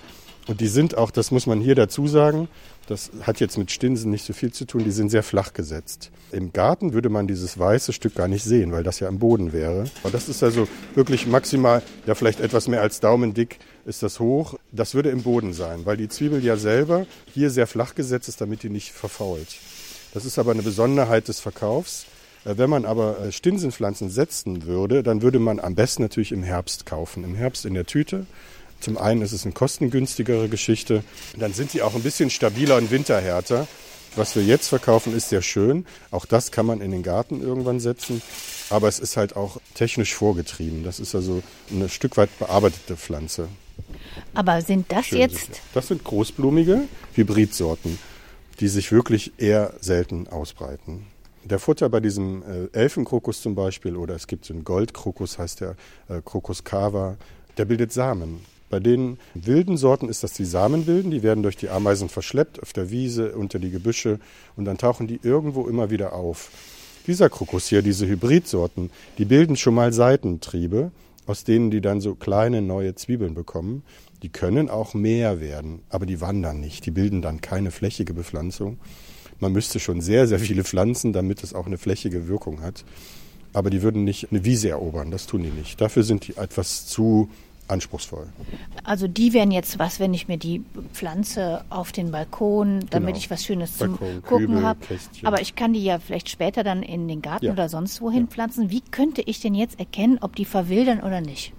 Und 0.47 0.61
die 0.61 0.67
sind 0.67 0.97
auch, 0.97 1.11
das 1.11 1.31
muss 1.31 1.45
man 1.45 1.59
hier 1.59 1.75
dazu 1.75 2.07
sagen, 2.07 2.47
das 2.87 3.11
hat 3.21 3.41
jetzt 3.41 3.57
mit 3.57 3.69
Stinsen 3.69 4.11
nicht 4.11 4.25
so 4.25 4.31
viel 4.31 4.53
zu 4.53 4.65
tun, 4.65 4.85
die 4.85 4.91
sind 4.91 5.09
sehr 5.09 5.23
flach 5.23 5.51
gesetzt. 5.51 6.09
Im 6.31 6.53
Garten 6.53 6.93
würde 6.93 7.09
man 7.09 7.27
dieses 7.27 7.59
weiße 7.59 7.91
Stück 7.91 8.15
gar 8.15 8.29
nicht 8.29 8.45
sehen, 8.45 8.71
weil 8.71 8.83
das 8.83 9.01
ja 9.01 9.09
am 9.09 9.19
Boden 9.19 9.51
wäre. 9.51 9.85
Aber 10.03 10.11
das 10.11 10.29
ist 10.29 10.41
also 10.43 10.69
wirklich 10.95 11.27
maximal, 11.27 11.81
ja 12.05 12.15
vielleicht 12.15 12.39
etwas 12.39 12.69
mehr 12.69 12.81
als 12.81 13.01
daumendick 13.01 13.59
ist 13.85 14.03
das 14.03 14.21
hoch. 14.21 14.55
Das 14.71 14.95
würde 14.95 15.09
im 15.09 15.23
Boden 15.23 15.51
sein, 15.51 15.85
weil 15.85 15.97
die 15.97 16.07
Zwiebel 16.07 16.43
ja 16.43 16.55
selber 16.55 17.05
hier 17.33 17.49
sehr 17.49 17.67
flach 17.67 17.93
gesetzt 17.93 18.29
ist, 18.29 18.39
damit 18.39 18.63
die 18.63 18.69
nicht 18.69 18.93
verfault. 18.93 19.57
Das 20.13 20.23
ist 20.23 20.39
aber 20.39 20.51
eine 20.51 20.63
Besonderheit 20.63 21.27
des 21.27 21.41
Verkaufs. 21.41 22.05
Äh, 22.47 22.57
Wenn 22.57 22.69
man 22.69 22.85
aber 22.85 23.19
äh, 23.19 23.31
Stinsenpflanzen 23.31 24.09
setzen 24.09 24.65
würde, 24.65 25.03
dann 25.03 25.21
würde 25.21 25.39
man 25.39 25.59
am 25.59 25.75
besten 25.75 26.03
natürlich 26.03 26.31
im 26.31 26.43
Herbst 26.43 26.85
kaufen. 26.85 27.23
Im 27.23 27.35
Herbst 27.35 27.65
in 27.65 27.73
der 27.73 27.85
Tüte. 27.85 28.25
Zum 28.79 28.97
einen 28.97 29.21
ist 29.21 29.31
es 29.31 29.43
eine 29.43 29.53
kostengünstigere 29.53 30.49
Geschichte. 30.49 31.03
Dann 31.37 31.53
sind 31.53 31.71
sie 31.71 31.81
auch 31.81 31.95
ein 31.95 32.03
bisschen 32.03 32.29
stabiler 32.29 32.77
und 32.77 32.91
winterhärter. 32.91 33.67
Was 34.15 34.35
wir 34.35 34.43
jetzt 34.43 34.67
verkaufen, 34.67 35.15
ist 35.15 35.29
sehr 35.29 35.41
schön. 35.41 35.85
Auch 36.11 36.25
das 36.25 36.51
kann 36.51 36.65
man 36.65 36.81
in 36.81 36.91
den 36.91 37.03
Garten 37.03 37.41
irgendwann 37.41 37.79
setzen. 37.79 38.21
Aber 38.69 38.87
es 38.87 38.99
ist 38.99 39.17
halt 39.17 39.35
auch 39.35 39.59
technisch 39.73 40.13
vorgetrieben. 40.13 40.83
Das 40.83 40.99
ist 40.99 41.15
also 41.15 41.41
eine 41.71 41.89
Stück 41.89 42.17
weit 42.17 42.29
bearbeitete 42.39 42.97
Pflanze. 42.97 43.47
Aber 44.33 44.61
sind 44.61 44.91
das 44.91 45.07
Schön 45.07 45.19
jetzt, 45.19 45.39
sicher. 45.39 45.53
Das 45.73 45.87
sind 45.87 46.03
großblumige 46.03 46.83
Hybridsorten, 47.13 47.99
die 48.59 48.67
sich 48.67 48.91
wirklich 48.91 49.33
eher 49.37 49.73
selten 49.81 50.27
ausbreiten. 50.27 51.05
Der 51.49 51.59
Futter 51.59 51.87
bei 51.87 52.01
diesem 52.01 52.43
äh, 52.43 52.77
Elfenkrokus 52.77 53.41
zum 53.41 53.55
Beispiel, 53.55 53.95
oder 53.95 54.15
es 54.15 54.27
gibt 54.27 54.43
so 54.43 54.53
einen 54.53 54.65
Goldkrokus, 54.65 55.39
heißt 55.39 55.61
der 55.61 55.75
äh, 56.09 56.21
Crocus 56.23 56.65
cava, 56.65 57.15
der 57.57 57.63
bildet 57.63 57.93
Samen. 57.93 58.41
Bei 58.69 58.81
den 58.81 59.17
wilden 59.33 59.77
Sorten 59.77 60.09
ist 60.09 60.23
das 60.23 60.33
die 60.33 60.43
Samenwilden, 60.43 61.09
die 61.09 61.23
werden 61.23 61.43
durch 61.43 61.55
die 61.55 61.69
Ameisen 61.69 62.09
verschleppt 62.09 62.61
auf 62.61 62.73
der 62.73 62.89
Wiese, 62.89 63.31
unter 63.31 63.59
die 63.59 63.71
Gebüsche 63.71 64.19
und 64.57 64.65
dann 64.65 64.77
tauchen 64.77 65.07
die 65.07 65.21
irgendwo 65.23 65.67
immer 65.67 65.89
wieder 65.89 66.11
auf. 66.11 66.49
Dieser 67.07 67.29
Krokus 67.29 67.67
hier, 67.67 67.81
diese 67.81 68.05
Hybridsorten, 68.05 68.89
die 69.17 69.23
bilden 69.23 69.55
schon 69.55 69.75
mal 69.75 69.93
Seitentriebe, 69.93 70.91
aus 71.27 71.45
denen 71.45 71.71
die 71.71 71.79
dann 71.79 72.01
so 72.01 72.15
kleine 72.15 72.61
neue 72.61 72.95
Zwiebeln 72.95 73.35
bekommen. 73.35 73.83
Die 74.21 74.29
können 74.29 74.69
auch 74.69 74.93
mehr 74.93 75.39
werden, 75.39 75.79
aber 75.87 76.05
die 76.05 76.19
wandern 76.19 76.59
nicht. 76.59 76.85
Die 76.85 76.91
bilden 76.91 77.21
dann 77.21 77.39
keine 77.39 77.71
flächige 77.71 78.13
Bepflanzung. 78.13 78.79
Man 79.39 79.51
müsste 79.53 79.79
schon 79.79 80.01
sehr, 80.01 80.27
sehr 80.27 80.39
viele 80.39 80.63
pflanzen, 80.63 81.13
damit 81.13 81.43
es 81.43 81.53
auch 81.53 81.65
eine 81.67 81.77
flächige 81.77 82.27
Wirkung 82.27 82.61
hat. 82.61 82.83
Aber 83.53 83.69
die 83.69 83.81
würden 83.81 84.03
nicht 84.03 84.27
eine 84.31 84.43
Wiese 84.45 84.69
erobern, 84.69 85.09
das 85.11 85.25
tun 85.27 85.43
die 85.43 85.49
nicht. 85.49 85.79
Dafür 85.81 86.03
sind 86.03 86.27
die 86.27 86.37
etwas 86.37 86.85
zu 86.87 87.29
anspruchsvoll. 87.69 88.27
also 88.85 89.09
die 89.09 89.33
wären 89.33 89.51
jetzt 89.51 89.77
was, 89.77 89.99
wenn 89.99 90.13
ich 90.13 90.29
mir 90.29 90.37
die 90.37 90.63
pflanze 90.93 91.65
auf 91.69 91.91
den 91.91 92.11
Balkon, 92.11 92.85
damit 92.91 93.07
Genau. 93.09 93.17
ich 93.17 93.29
was 93.29 93.43
Schönes 93.43 93.77
zum 93.77 93.97
Balkon, 93.97 94.21
Gucken 94.23 94.63
habe. 94.63 94.79
Aber 95.23 95.41
ich 95.41 95.55
kann 95.55 95.73
die 95.73 95.83
ja 95.83 95.99
vielleicht 95.99 96.29
später 96.29 96.63
dann 96.63 96.81
in 96.81 97.09
den 97.09 97.21
Garten 97.21 97.45
Ja. 97.47 97.51
oder 97.51 97.67
sonst 97.67 97.99
wohin 98.01 98.27
pflanzen. 98.29 98.69
Wie 98.71 98.79
könnte 98.79 99.21
ich 99.21 99.41
denn 99.41 99.53
jetzt 99.53 99.79
erkennen, 99.79 100.17
ob 100.21 100.37
die 100.37 100.45
verwildern 100.45 101.01
oder 101.01 101.19
nicht? 101.19 101.51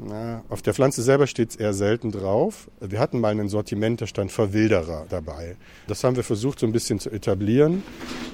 Na, 0.00 0.44
auf 0.48 0.62
der 0.62 0.74
Pflanze 0.74 1.02
selber 1.02 1.26
steht 1.26 1.50
es 1.50 1.56
eher 1.56 1.74
selten 1.74 2.12
drauf. 2.12 2.68
Wir 2.80 3.00
hatten 3.00 3.20
mal 3.20 3.38
ein 3.38 3.48
Sortiment, 3.48 4.00
da 4.00 4.06
stand 4.06 4.30
Verwilderer 4.30 5.06
dabei. 5.08 5.56
Das 5.88 6.04
haben 6.04 6.14
wir 6.14 6.22
versucht 6.22 6.60
so 6.60 6.66
ein 6.66 6.72
bisschen 6.72 7.00
zu 7.00 7.10
etablieren 7.10 7.82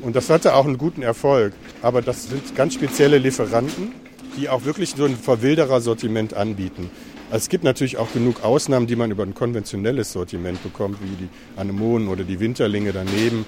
und 0.02 0.14
das 0.14 0.28
hatte 0.28 0.54
auch 0.54 0.66
einen 0.66 0.76
guten 0.76 1.00
Erfolg. 1.00 1.54
Aber 1.80 2.02
das 2.02 2.28
sind 2.28 2.54
ganz 2.54 2.74
spezielle 2.74 3.16
Lieferanten, 3.16 3.92
die 4.36 4.50
auch 4.50 4.64
wirklich 4.66 4.94
so 4.96 5.06
ein 5.06 5.16
Verwilderer-Sortiment 5.16 6.34
anbieten. 6.34 6.90
Also 7.30 7.44
Es 7.44 7.48
gibt 7.48 7.64
natürlich 7.64 7.96
auch 7.96 8.12
genug 8.12 8.44
Ausnahmen, 8.44 8.86
die 8.86 8.96
man 8.96 9.10
über 9.10 9.22
ein 9.22 9.34
konventionelles 9.34 10.12
Sortiment 10.12 10.62
bekommt, 10.62 10.98
wie 11.02 11.16
die 11.24 11.28
Anemonen 11.56 12.08
oder 12.08 12.24
die 12.24 12.40
Winterlinge 12.40 12.92
daneben. 12.92 13.46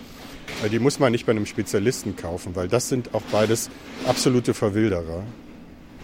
Äh, 0.65 0.71
Die 0.71 0.79
muss 0.79 0.99
man 0.99 1.13
nicht 1.13 1.27
bei 1.27 1.33
einem 1.33 1.45
Spezialisten 1.45 2.17
kaufen, 2.17 2.57
weil 2.57 2.69
das 2.69 2.89
sind 2.89 3.13
auch 3.15 3.23
beides 3.31 3.69
absolute 4.07 4.55
Verwilderer. 4.55 5.23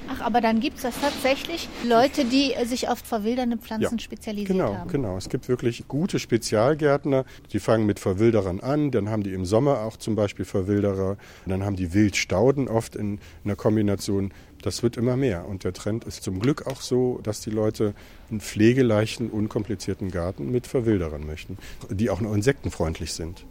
Ach, 0.08 0.20
aber 0.20 0.40
dann 0.40 0.60
gibt 0.60 0.76
es 0.76 0.82
das 0.82 0.94
tatsächlich 1.00 1.68
Leute, 1.84 2.24
die 2.24 2.54
äh, 2.54 2.64
sich 2.66 2.88
auf 2.88 2.98
verwildernde 2.98 3.56
Pflanzen 3.56 3.98
Ja, 3.98 4.02
spezialisiert 4.02 4.48
Genau, 4.48 4.74
haben. 4.74 4.90
genau. 4.90 5.16
Es 5.16 5.28
gibt 5.28 5.48
wirklich 5.48 5.84
gute 5.88 6.18
Spezialgärtner, 6.18 7.24
die 7.52 7.60
fangen 7.60 7.86
mit 7.86 7.98
Verwilderern 7.98 8.60
an, 8.60 8.90
dann 8.90 9.08
haben 9.08 9.22
die 9.22 9.32
im 9.32 9.44
Sommer 9.44 9.80
auch 9.80 9.96
zum 9.96 10.14
Beispiel 10.14 10.44
Verwilderer, 10.44 11.16
dann 11.46 11.64
haben 11.64 11.76
die 11.76 11.94
Wildstauden 11.94 12.68
oft 12.68 12.96
in 12.96 13.18
einer 13.44 13.56
Kombination. 13.56 14.32
Das 14.62 14.82
wird 14.84 14.96
immer 14.96 15.16
mehr 15.16 15.46
und 15.48 15.64
der 15.64 15.72
Trend 15.72 16.04
ist 16.04 16.22
zum 16.22 16.38
Glück 16.38 16.66
auch 16.68 16.80
so, 16.80 17.18
dass 17.24 17.40
die 17.40 17.50
Leute 17.50 17.94
einen 18.30 18.40
pflegeleichten, 18.40 19.28
unkomplizierten 19.28 20.10
Garten 20.10 20.50
mit 20.52 20.66
Verwilderern 20.68 21.26
möchten, 21.26 21.58
die 21.90 22.10
auch 22.10 22.20
noch 22.20 22.32
insektenfreundlich 22.32 23.12
sind. 23.12 23.44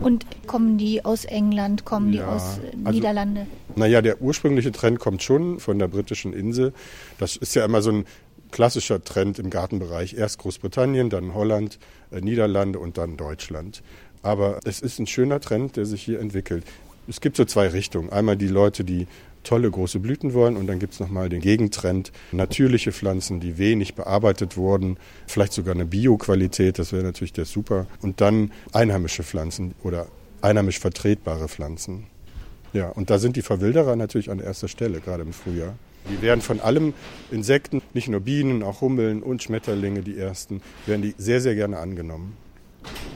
Und 0.00 0.24
kommen 0.46 0.78
die 0.78 1.04
aus 1.04 1.24
England, 1.24 1.84
kommen 1.84 2.12
die 2.12 2.18
Ja, 2.18 2.28
aus 2.28 2.58
äh, 2.58 2.76
also- 2.84 2.90
Niederlande? 2.98 3.46
Naja, 3.76 4.02
der 4.02 4.20
ursprüngliche 4.22 4.72
Trend 4.72 4.98
kommt 4.98 5.22
schon 5.22 5.60
von 5.60 5.78
der 5.78 5.88
britischen 5.88 6.32
Insel. 6.32 6.72
Das 7.18 7.36
ist 7.36 7.54
ja 7.54 7.64
immer 7.64 7.82
so 7.82 7.90
ein 7.90 8.04
klassischer 8.50 9.02
Trend 9.02 9.38
im 9.38 9.50
Gartenbereich. 9.50 10.14
Erst 10.14 10.38
Großbritannien, 10.38 11.10
dann 11.10 11.34
Holland, 11.34 11.78
äh, 12.10 12.20
Niederlande 12.20 12.78
und 12.78 12.96
dann 12.98 13.16
Deutschland. 13.16 13.82
Aber 14.22 14.60
es 14.64 14.80
ist 14.80 14.98
ein 14.98 15.06
schöner 15.06 15.40
Trend, 15.40 15.76
der 15.76 15.86
sich 15.86 16.02
hier 16.02 16.20
entwickelt. 16.20 16.64
Es 17.06 17.20
gibt 17.20 17.36
so 17.36 17.44
zwei 17.44 17.68
Richtungen. 17.68 18.10
Einmal 18.10 18.36
die 18.36 18.48
Leute, 18.48 18.84
die 18.84 19.06
tolle 19.42 19.70
große 19.70 20.00
Blüten 20.00 20.34
wollen 20.34 20.56
und 20.56 20.66
dann 20.66 20.78
gibt 20.78 20.94
es 20.94 21.00
nochmal 21.00 21.28
den 21.28 21.40
Gegentrend. 21.40 22.12
Natürliche 22.32 22.92
Pflanzen, 22.92 23.40
die 23.40 23.58
wenig 23.58 23.94
bearbeitet 23.94 24.56
wurden, 24.56 24.96
vielleicht 25.26 25.52
sogar 25.52 25.74
eine 25.74 25.86
Bio-Qualität, 25.86 26.78
das 26.78 26.92
wäre 26.92 27.04
natürlich 27.04 27.32
der 27.32 27.44
super. 27.44 27.86
Und 28.02 28.20
dann 28.20 28.52
einheimische 28.72 29.22
Pflanzen 29.22 29.74
oder 29.82 30.06
einheimisch 30.42 30.78
vertretbare 30.78 31.48
Pflanzen. 31.48 32.06
Ja, 32.72 32.88
und 32.90 33.10
da 33.10 33.18
sind 33.18 33.36
die 33.36 33.42
Verwilderer 33.42 33.96
natürlich 33.96 34.30
an 34.30 34.40
erster 34.40 34.68
Stelle, 34.68 35.00
gerade 35.00 35.22
im 35.22 35.32
Frühjahr. 35.32 35.74
Die 36.10 36.22
werden 36.22 36.40
von 36.40 36.60
allem 36.60 36.94
Insekten, 37.30 37.82
nicht 37.92 38.08
nur 38.08 38.20
Bienen, 38.20 38.62
auch 38.62 38.80
Hummeln 38.80 39.22
und 39.22 39.42
Schmetterlinge, 39.42 40.02
die 40.02 40.16
ersten, 40.16 40.62
werden 40.86 41.02
die 41.02 41.14
sehr, 41.18 41.40
sehr 41.40 41.54
gerne 41.54 41.78
angenommen. 41.78 42.36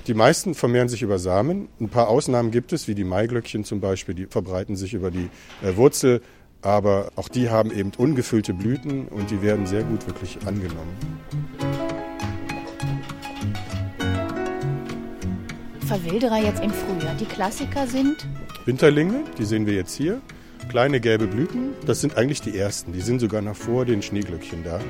Die 0.07 0.15
meisten 0.15 0.55
vermehren 0.55 0.89
sich 0.89 1.03
über 1.03 1.19
Samen. 1.19 1.69
Ein 1.81 1.89
paar 1.89 2.09
Ausnahmen 2.09 2.51
gibt 2.51 2.73
es, 2.73 2.89
wie 2.89 2.95
die 2.95 3.05
Maiglöckchen 3.05 3.65
zum 3.65 3.81
Beispiel, 3.81 4.15
die 4.15 4.27
verbreiten 4.27 4.75
sich 4.75 4.95
über 4.95 5.11
die 5.11 5.29
äh, 5.63 5.77
Wurzel. 5.77 6.21
Aber 6.61 7.11
auch 7.17 7.29
die 7.29 7.51
haben 7.51 7.73
eben 7.73 7.93
ungefüllte 7.97 8.55
Blüten 8.55 9.09
und 9.09 9.31
die 9.31 9.43
werden 9.43 9.67
sehr 9.67 9.83
gut 9.83 10.07
wirklich 10.07 10.39
angenommen. 10.47 10.97
Verwilderer 15.87 16.39
jetzt 16.39 16.63
im 16.63 16.71
Frühjahr. 16.71 17.15
Die 17.17 17.27
Klassiker 17.27 17.87
sind? 17.87 18.27
Winterlinge, 18.65 19.25
die 19.39 19.45
sehen 19.45 19.67
wir 19.67 19.75
jetzt 19.75 19.95
hier. 19.95 20.21
Kleine 20.73 21.01
gelbe 21.01 21.27
Blüten, 21.27 21.75
das 21.85 22.01
sind 22.01 22.17
eigentlich 22.17 22.41
die 22.41 22.57
ersten. 22.57 22.95
Die 22.95 23.03
sind 23.03 23.21
sogar 23.21 23.43
noch 23.43 23.55
vor 23.55 23.85
den 23.85 24.01
Schneeglöckchen 24.01 24.65
da. 24.65 24.81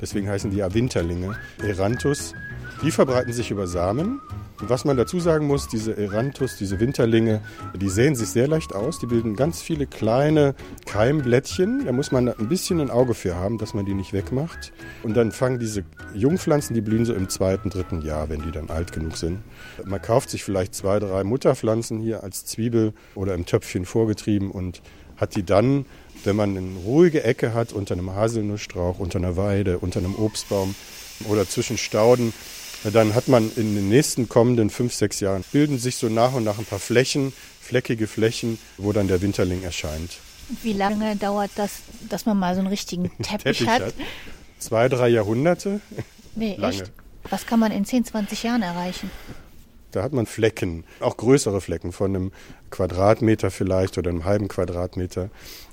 Deswegen 0.00 0.28
heißen 0.28 0.52
die 0.52 0.58
ja 0.58 0.72
Winterlinge. 0.72 1.36
Eranthus, 1.60 2.32
die 2.84 2.92
verbreiten 2.92 3.32
sich 3.32 3.50
über 3.50 3.66
Samen. 3.66 4.20
Und 4.60 4.70
was 4.70 4.84
man 4.84 4.96
dazu 4.96 5.18
sagen 5.18 5.48
muss, 5.48 5.66
diese 5.66 5.96
Eranthus, 5.96 6.56
diese 6.56 6.78
Winterlinge, 6.78 7.40
die 7.74 7.88
sehen 7.88 8.14
sich 8.14 8.28
sehr 8.28 8.46
leicht 8.46 8.72
aus. 8.72 9.00
Die 9.00 9.06
bilden 9.06 9.34
ganz 9.34 9.60
viele 9.60 9.88
kleine 9.88 10.54
Keimblättchen. 10.86 11.86
Da 11.86 11.90
muss 11.90 12.12
man 12.12 12.28
ein 12.28 12.48
bisschen 12.48 12.80
ein 12.80 12.90
Auge 12.90 13.12
für 13.12 13.34
haben, 13.34 13.58
dass 13.58 13.74
man 13.74 13.84
die 13.84 13.94
nicht 13.94 14.12
wegmacht. 14.12 14.72
Und 15.02 15.16
dann 15.16 15.32
fangen 15.32 15.58
diese 15.58 15.82
Jungpflanzen, 16.14 16.74
die 16.74 16.82
blühen 16.82 17.04
so 17.04 17.14
im 17.14 17.28
zweiten, 17.28 17.68
dritten 17.68 18.02
Jahr, 18.02 18.28
wenn 18.28 18.42
die 18.42 18.52
dann 18.52 18.70
alt 18.70 18.92
genug 18.92 19.16
sind. 19.16 19.40
Man 19.84 20.00
kauft 20.00 20.30
sich 20.30 20.44
vielleicht 20.44 20.76
zwei, 20.76 21.00
drei 21.00 21.24
Mutterpflanzen 21.24 21.98
hier 21.98 22.22
als 22.22 22.44
Zwiebel 22.44 22.92
oder 23.16 23.34
im 23.34 23.44
Töpfchen 23.44 23.84
vorgetrieben 23.84 24.52
und 24.52 24.80
hat 25.16 25.34
die 25.34 25.44
dann, 25.44 25.86
wenn 26.24 26.36
man 26.36 26.56
eine 26.56 26.76
ruhige 26.84 27.24
Ecke 27.24 27.54
hat, 27.54 27.72
unter 27.72 27.94
einem 27.94 28.14
Haselnussstrauch, 28.14 28.98
unter 28.98 29.18
einer 29.18 29.36
Weide, 29.36 29.78
unter 29.78 29.98
einem 30.00 30.14
Obstbaum 30.14 30.74
oder 31.28 31.48
zwischen 31.48 31.78
Stauden, 31.78 32.32
dann 32.92 33.14
hat 33.14 33.28
man 33.28 33.50
in 33.56 33.74
den 33.74 33.88
nächsten 33.88 34.28
kommenden 34.28 34.70
fünf, 34.70 34.92
sechs 34.94 35.20
Jahren 35.20 35.44
bilden 35.52 35.78
sich 35.78 35.96
so 35.96 36.08
nach 36.08 36.32
und 36.34 36.44
nach 36.44 36.58
ein 36.58 36.64
paar 36.64 36.80
Flächen, 36.80 37.32
fleckige 37.60 38.06
Flächen, 38.06 38.58
wo 38.76 38.92
dann 38.92 39.06
der 39.08 39.22
Winterling 39.22 39.62
erscheint. 39.62 40.18
Wie 40.62 40.72
lange 40.72 41.16
dauert 41.16 41.50
das, 41.54 41.70
dass 42.08 42.26
man 42.26 42.38
mal 42.38 42.54
so 42.54 42.60
einen 42.60 42.68
richtigen 42.68 43.10
Teppich, 43.22 43.58
Teppich 43.58 43.68
hat? 43.68 43.82
hat? 43.82 43.94
Zwei, 44.58 44.88
drei 44.88 45.08
Jahrhunderte. 45.08 45.80
Nee, 46.34 46.56
lange. 46.58 46.74
echt? 46.74 46.92
Was 47.30 47.46
kann 47.46 47.60
man 47.60 47.70
in 47.70 47.84
10, 47.84 48.04
20 48.04 48.42
Jahren 48.42 48.62
erreichen? 48.62 49.10
Da 49.92 50.02
hat 50.02 50.12
man 50.12 50.26
Flecken, 50.26 50.84
auch 51.00 51.16
größere 51.16 51.60
Flecken 51.60 51.92
von 51.92 52.16
einem 52.16 52.32
Quadratmeter 52.70 53.50
vielleicht 53.50 53.98
oder 53.98 54.10
einem 54.10 54.24
halben 54.24 54.48
Quadratmeter. 54.48 55.30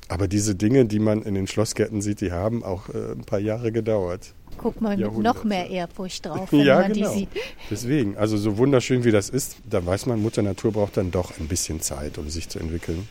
Aber 0.09 0.27
diese 0.27 0.55
Dinge, 0.55 0.85
die 0.85 0.99
man 0.99 1.21
in 1.21 1.35
den 1.35 1.47
Schlossgärten 1.47 2.01
sieht, 2.01 2.21
die 2.21 2.31
haben 2.31 2.63
auch 2.63 2.89
äh, 2.89 3.13
ein 3.13 3.23
paar 3.25 3.39
Jahre 3.39 3.71
gedauert. 3.71 4.33
Guckt 4.57 4.81
man 4.81 4.99
mit 4.99 5.17
noch 5.19 5.43
mehr 5.43 5.69
Ehrfurcht 5.69 6.25
drauf, 6.25 6.47
wenn 6.51 6.61
ja, 6.61 6.81
man 6.81 6.93
genau. 6.93 7.13
die 7.13 7.19
sieht. 7.19 7.29
Deswegen, 7.69 8.17
also 8.17 8.35
so 8.35 8.57
wunderschön 8.57 9.03
wie 9.05 9.11
das 9.11 9.29
ist, 9.29 9.57
da 9.69 9.85
weiß 9.85 10.07
man, 10.07 10.21
Mutter 10.21 10.41
Natur 10.41 10.73
braucht 10.73 10.97
dann 10.97 11.11
doch 11.11 11.39
ein 11.39 11.47
bisschen 11.47 11.79
Zeit, 11.79 12.17
um 12.17 12.29
sich 12.29 12.49
zu 12.49 12.59
entwickeln. 12.59 13.07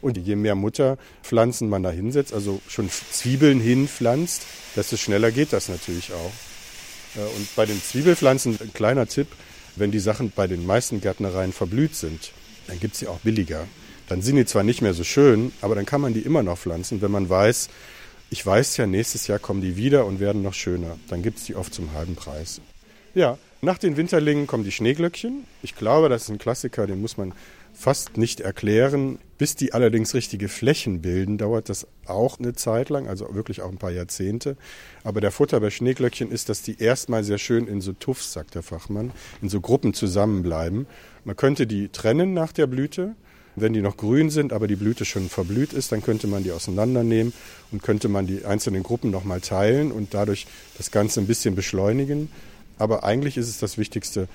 Und 0.00 0.16
je 0.16 0.36
mehr 0.36 0.54
Mutterpflanzen 0.54 1.68
man 1.68 1.82
da 1.82 1.90
hinsetzt, 1.90 2.32
also 2.32 2.60
schon 2.68 2.88
Zwiebeln 2.88 3.60
hinpflanzt, 3.60 4.46
desto 4.76 4.96
schneller 4.96 5.32
geht 5.32 5.52
das 5.52 5.68
natürlich 5.68 6.12
auch. 6.12 6.32
Äh, 7.16 7.36
und 7.36 7.54
bei 7.56 7.66
den 7.66 7.82
Zwiebelpflanzen, 7.82 8.58
ein 8.60 8.72
kleiner 8.72 9.06
Tipp, 9.06 9.26
wenn 9.78 9.90
die 9.90 9.98
Sachen 9.98 10.32
bei 10.34 10.46
den 10.46 10.66
meisten 10.66 11.00
Gärtnereien 11.00 11.52
verblüht 11.52 11.94
sind, 11.94 12.32
dann 12.66 12.80
gibt 12.80 12.94
es 12.94 13.00
sie 13.00 13.08
auch 13.08 13.20
billiger. 13.20 13.66
Dann 14.08 14.22
sind 14.22 14.36
die 14.36 14.46
zwar 14.46 14.62
nicht 14.62 14.82
mehr 14.82 14.94
so 14.94 15.04
schön, 15.04 15.52
aber 15.60 15.74
dann 15.74 15.86
kann 15.86 16.00
man 16.00 16.14
die 16.14 16.20
immer 16.20 16.42
noch 16.42 16.58
pflanzen, 16.58 17.02
wenn 17.02 17.10
man 17.10 17.28
weiß, 17.28 17.68
ich 18.30 18.44
weiß 18.44 18.76
ja, 18.76 18.86
nächstes 18.86 19.26
Jahr 19.26 19.38
kommen 19.38 19.60
die 19.60 19.76
wieder 19.76 20.04
und 20.06 20.20
werden 20.20 20.42
noch 20.42 20.54
schöner. 20.54 20.98
Dann 21.08 21.22
gibt 21.22 21.38
es 21.38 21.44
die 21.44 21.54
oft 21.54 21.72
zum 21.72 21.92
halben 21.92 22.14
Preis. 22.14 22.60
Ja, 23.14 23.38
nach 23.62 23.78
den 23.78 23.96
Winterlingen 23.96 24.46
kommen 24.46 24.64
die 24.64 24.72
Schneeglöckchen. 24.72 25.44
Ich 25.62 25.74
glaube, 25.74 26.08
das 26.08 26.22
ist 26.24 26.28
ein 26.28 26.38
Klassiker, 26.38 26.86
den 26.86 27.00
muss 27.00 27.16
man 27.16 27.32
fast 27.74 28.16
nicht 28.16 28.40
erklären. 28.40 29.18
Bis 29.38 29.54
die 29.54 29.72
allerdings 29.72 30.14
richtige 30.14 30.48
Flächen 30.48 31.00
bilden, 31.00 31.38
dauert 31.38 31.68
das 31.68 31.86
auch 32.06 32.38
eine 32.38 32.54
Zeit 32.54 32.88
lang, 32.88 33.06
also 33.06 33.34
wirklich 33.34 33.62
auch 33.62 33.70
ein 33.70 33.78
paar 33.78 33.92
Jahrzehnte. 33.92 34.56
Aber 35.04 35.20
der 35.20 35.30
Futter 35.30 35.60
bei 35.60 35.70
Schneeglöckchen 35.70 36.30
ist, 36.30 36.48
dass 36.48 36.62
die 36.62 36.80
erstmal 36.80 37.22
sehr 37.24 37.38
schön 37.38 37.68
in 37.68 37.80
so 37.80 37.92
Tuffs, 37.92 38.32
sagt 38.32 38.56
der 38.56 38.62
Fachmann, 38.62 39.12
in 39.40 39.48
so 39.48 39.60
Gruppen 39.60 39.94
zusammenbleiben. 39.94 40.86
Man 41.24 41.36
könnte 41.36 41.66
die 41.66 41.88
trennen 41.88 42.34
nach 42.34 42.52
der 42.52 42.66
Blüte 42.66 43.14
wenn 43.60 43.72
die 43.72 43.82
noch 43.82 43.96
grün 43.96 44.30
sind, 44.30 44.52
aber 44.52 44.66
die 44.66 44.76
Blüte 44.76 45.04
schon 45.04 45.28
verblüht 45.28 45.72
ist, 45.72 45.92
dann 45.92 46.00
könnte 46.02 46.26
man 46.26 46.44
die 46.44 46.52
auseinandernehmen 46.52 47.32
und 47.72 47.82
könnte 47.82 48.08
man 48.08 48.26
die 48.26 48.44
einzelnen 48.44 48.82
Gruppen 48.82 49.10
nochmal 49.10 49.40
teilen 49.40 49.90
und 49.90 50.14
dadurch 50.14 50.46
das 50.76 50.90
Ganze 50.92 51.20
ein 51.20 51.26
bisschen 51.26 51.54
beschleunigen. 51.54 52.30
Aber 52.78 53.02
eigentlich 53.04 53.36
ist 53.36 53.48
es 53.48 53.58
das 53.58 53.78
Wichtigste, 53.78 54.28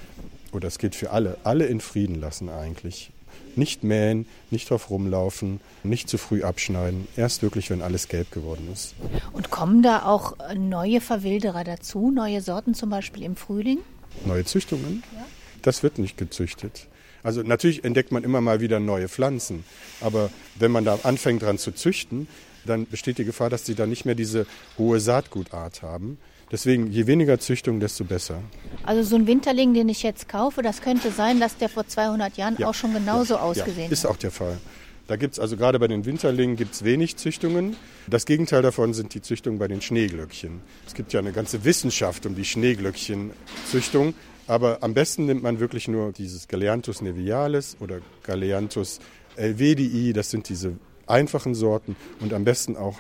oder 0.51 0.67
es 0.67 0.77
geht 0.77 0.95
für 0.95 1.11
alle, 1.11 1.37
alle 1.43 1.65
in 1.67 1.79
Frieden 1.79 2.19
lassen 2.19 2.49
eigentlich. 2.49 3.12
Nicht 3.55 3.83
mähen, 3.83 4.25
nicht 4.51 4.69
drauf 4.69 4.89
rumlaufen, 4.89 5.59
nicht 5.83 6.09
zu 6.09 6.17
früh 6.17 6.43
abschneiden. 6.43 7.07
Erst 7.15 7.41
wirklich, 7.41 7.69
wenn 7.69 7.81
alles 7.81 8.07
gelb 8.07 8.31
geworden 8.31 8.69
ist. 8.71 8.95
Und 9.31 9.49
kommen 9.49 9.83
da 9.83 10.03
auch 10.05 10.35
neue 10.55 11.01
Verwilderer 11.01 11.63
dazu, 11.63 12.11
neue 12.11 12.41
Sorten 12.41 12.73
zum 12.73 12.89
Beispiel 12.89 13.23
im 13.23 13.35
Frühling? 13.35 13.79
Neue 14.25 14.45
Züchtungen? 14.45 15.03
Ja. 15.15 15.25
Das 15.61 15.83
wird 15.83 15.97
nicht 15.97 16.17
gezüchtet. 16.17 16.87
Also 17.23 17.41
natürlich 17.41 17.85
entdeckt 17.85 18.11
man 18.11 18.23
immer 18.23 18.41
mal 18.41 18.59
wieder 18.59 18.79
neue 18.79 19.07
Pflanzen, 19.07 19.63
aber 20.01 20.29
wenn 20.55 20.71
man 20.71 20.83
da 20.83 20.99
anfängt 21.03 21.41
dran 21.41 21.57
zu 21.57 21.71
züchten, 21.71 22.27
dann 22.65 22.85
besteht 22.85 23.17
die 23.17 23.25
Gefahr, 23.25 23.49
dass 23.49 23.65
sie 23.65 23.75
dann 23.75 23.89
nicht 23.89 24.05
mehr 24.05 24.15
diese 24.15 24.45
hohe 24.77 24.99
Saatgutart 24.99 25.81
haben. 25.81 26.17
Deswegen, 26.53 26.91
je 26.91 27.07
weniger 27.07 27.39
Züchtung, 27.39 27.79
desto 27.79 28.03
besser. 28.03 28.43
Also 28.83 29.01
so 29.01 29.15
ein 29.15 29.25
Winterling, 29.25 29.73
den 29.73 29.89
ich 29.89 30.03
jetzt 30.03 30.29
kaufe, 30.29 30.61
das 30.61 30.81
könnte 30.81 31.09
sein, 31.09 31.39
dass 31.39 31.57
der 31.57 31.67
vor 31.67 31.87
200 31.87 32.37
Jahren 32.37 32.57
ja, 32.59 32.67
auch 32.67 32.75
schon 32.75 32.93
genauso 32.93 33.33
ja, 33.33 33.39
ausgesehen 33.41 33.87
ja, 33.87 33.91
ist 33.91 34.03
hat. 34.03 34.11
Ist 34.11 34.15
auch 34.15 34.17
der 34.17 34.29
Fall. 34.29 34.59
Da 35.07 35.15
gibt 35.15 35.33
es 35.33 35.39
also 35.39 35.57
gerade 35.57 35.79
bei 35.79 35.87
den 35.87 36.05
Winterlingen 36.05 36.55
gibt's 36.55 36.83
wenig 36.83 37.17
Züchtungen. 37.17 37.75
Das 38.05 38.27
Gegenteil 38.27 38.61
davon 38.61 38.93
sind 38.93 39.15
die 39.15 39.21
Züchtungen 39.23 39.57
bei 39.57 39.67
den 39.67 39.81
Schneeglöckchen. 39.81 40.61
Es 40.85 40.93
gibt 40.93 41.11
ja 41.11 41.21
eine 41.21 41.31
ganze 41.31 41.65
Wissenschaft 41.65 42.27
um 42.27 42.35
die 42.35 42.45
Schneeglöckchenzüchtung. 42.45 44.13
Aber 44.45 44.77
am 44.81 44.93
besten 44.93 45.25
nimmt 45.25 45.41
man 45.41 45.59
wirklich 45.59 45.87
nur 45.87 46.11
dieses 46.11 46.47
Galeanthus 46.47 47.01
nevialis 47.01 47.77
oder 47.79 47.97
Galeanthus 48.21 48.99
elvedii. 49.37 50.13
Das 50.13 50.29
sind 50.29 50.49
diese 50.49 50.73
einfachen 51.07 51.55
Sorten 51.55 51.95
und 52.19 52.31
am 52.31 52.43
besten 52.43 52.77
auch 52.77 52.99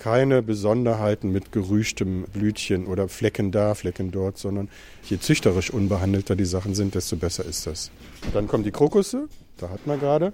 keine 0.00 0.42
Besonderheiten 0.42 1.30
mit 1.30 1.52
gerüchtem 1.52 2.24
Blütchen 2.32 2.86
oder 2.86 3.06
Flecken 3.06 3.52
da, 3.52 3.74
Flecken 3.74 4.10
dort, 4.10 4.38
sondern 4.38 4.70
je 5.04 5.18
züchterisch 5.18 5.70
unbehandelter 5.70 6.36
die 6.36 6.46
Sachen 6.46 6.74
sind, 6.74 6.94
desto 6.94 7.16
besser 7.16 7.44
ist 7.44 7.66
das. 7.66 7.90
Dann 8.32 8.48
kommen 8.48 8.64
die 8.64 8.70
Krokusse, 8.70 9.28
da 9.58 9.68
hat 9.68 9.86
man 9.86 10.00
gerade. 10.00 10.32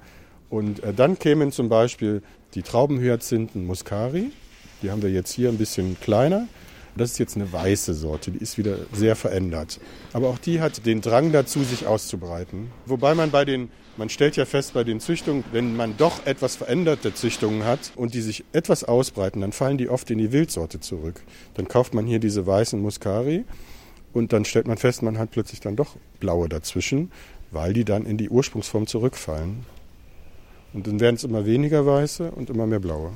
Und 0.51 0.85
äh, 0.85 0.95
dann 0.95 1.19
kämen 1.19 1.51
zum 1.51 1.69
Beispiel 1.69 2.23
die 2.55 2.63
Traubenhyazinthen 2.63 3.67
Muscari. 3.67 4.31
Die 4.83 4.91
haben 4.93 5.03
wir 5.03 5.11
jetzt 5.11 5.33
hier 5.33 5.49
ein 5.49 5.59
bisschen 5.59 5.97
kleiner. 6.01 6.47
Das 6.97 7.11
ist 7.11 7.19
jetzt 7.19 7.35
eine 7.35 7.53
weiße 7.53 7.93
Sorte, 7.93 8.31
die 8.31 8.39
ist 8.39 8.59
wieder 8.59 8.79
sehr 8.93 9.17
verändert. 9.17 9.81
Aber 10.13 10.29
auch 10.29 10.39
die 10.39 10.61
hat 10.61 10.87
den 10.87 11.01
Drang 11.01 11.33
dazu, 11.33 11.65
sich 11.65 11.89
auszubreiten. 11.89 12.71
Wobei 12.87 13.17
man 13.17 13.33
bei 13.33 13.45
den, 13.45 13.71
man 13.99 14.09
stellt 14.09 14.37
ja 14.37 14.45
fest 14.45 14.75
bei 14.75 14.85
den 14.85 15.01
Züchtungen, 15.01 15.45
wenn 15.53 15.77
man 15.77 15.97
doch 15.97 16.27
etwas 16.27 16.57
veränderte 16.57 17.15
Züchtungen 17.15 17.65
hat 17.65 17.93
und 17.97 18.15
die 18.15 18.21
sich 18.21 18.45
etwas 18.53 18.85
ausbreiten, 18.85 19.41
dann 19.41 19.53
fallen 19.53 19.79
die 19.79 19.89
oft 19.89 20.11
in 20.11 20.19
die 20.19 20.33
Wildsorte 20.33 20.81
zurück. 20.81 21.23
Dann 21.55 21.69
kauft 21.69 21.95
man 21.95 22.07
hier 22.07 22.19
diese 22.19 22.47
weißen 22.47 22.81
Muscari 22.81 23.45
und 24.13 24.33
dann 24.33 24.45
stellt 24.45 24.67
man 24.67 24.79
fest, 24.79 25.03
man 25.03 25.19
hat 25.19 25.31
plötzlich 25.31 25.61
dann 25.61 25.77
doch 25.77 25.97
blaue 26.21 26.49
dazwischen, 26.49 27.11
weil 27.51 27.73
die 27.73 27.85
dann 27.85 28.07
in 28.07 28.17
die 28.17 28.29
Ursprungsform 28.29 28.87
zurückfallen. 28.87 29.65
Und 30.73 30.87
dann 30.87 31.01
werden 31.01 31.17
es 31.17 31.25
immer 31.25 31.47
weniger 31.47 31.87
weiße 31.87 32.31
und 32.31 32.51
immer 32.51 32.67
mehr 32.67 32.81
blaue. 32.81 33.13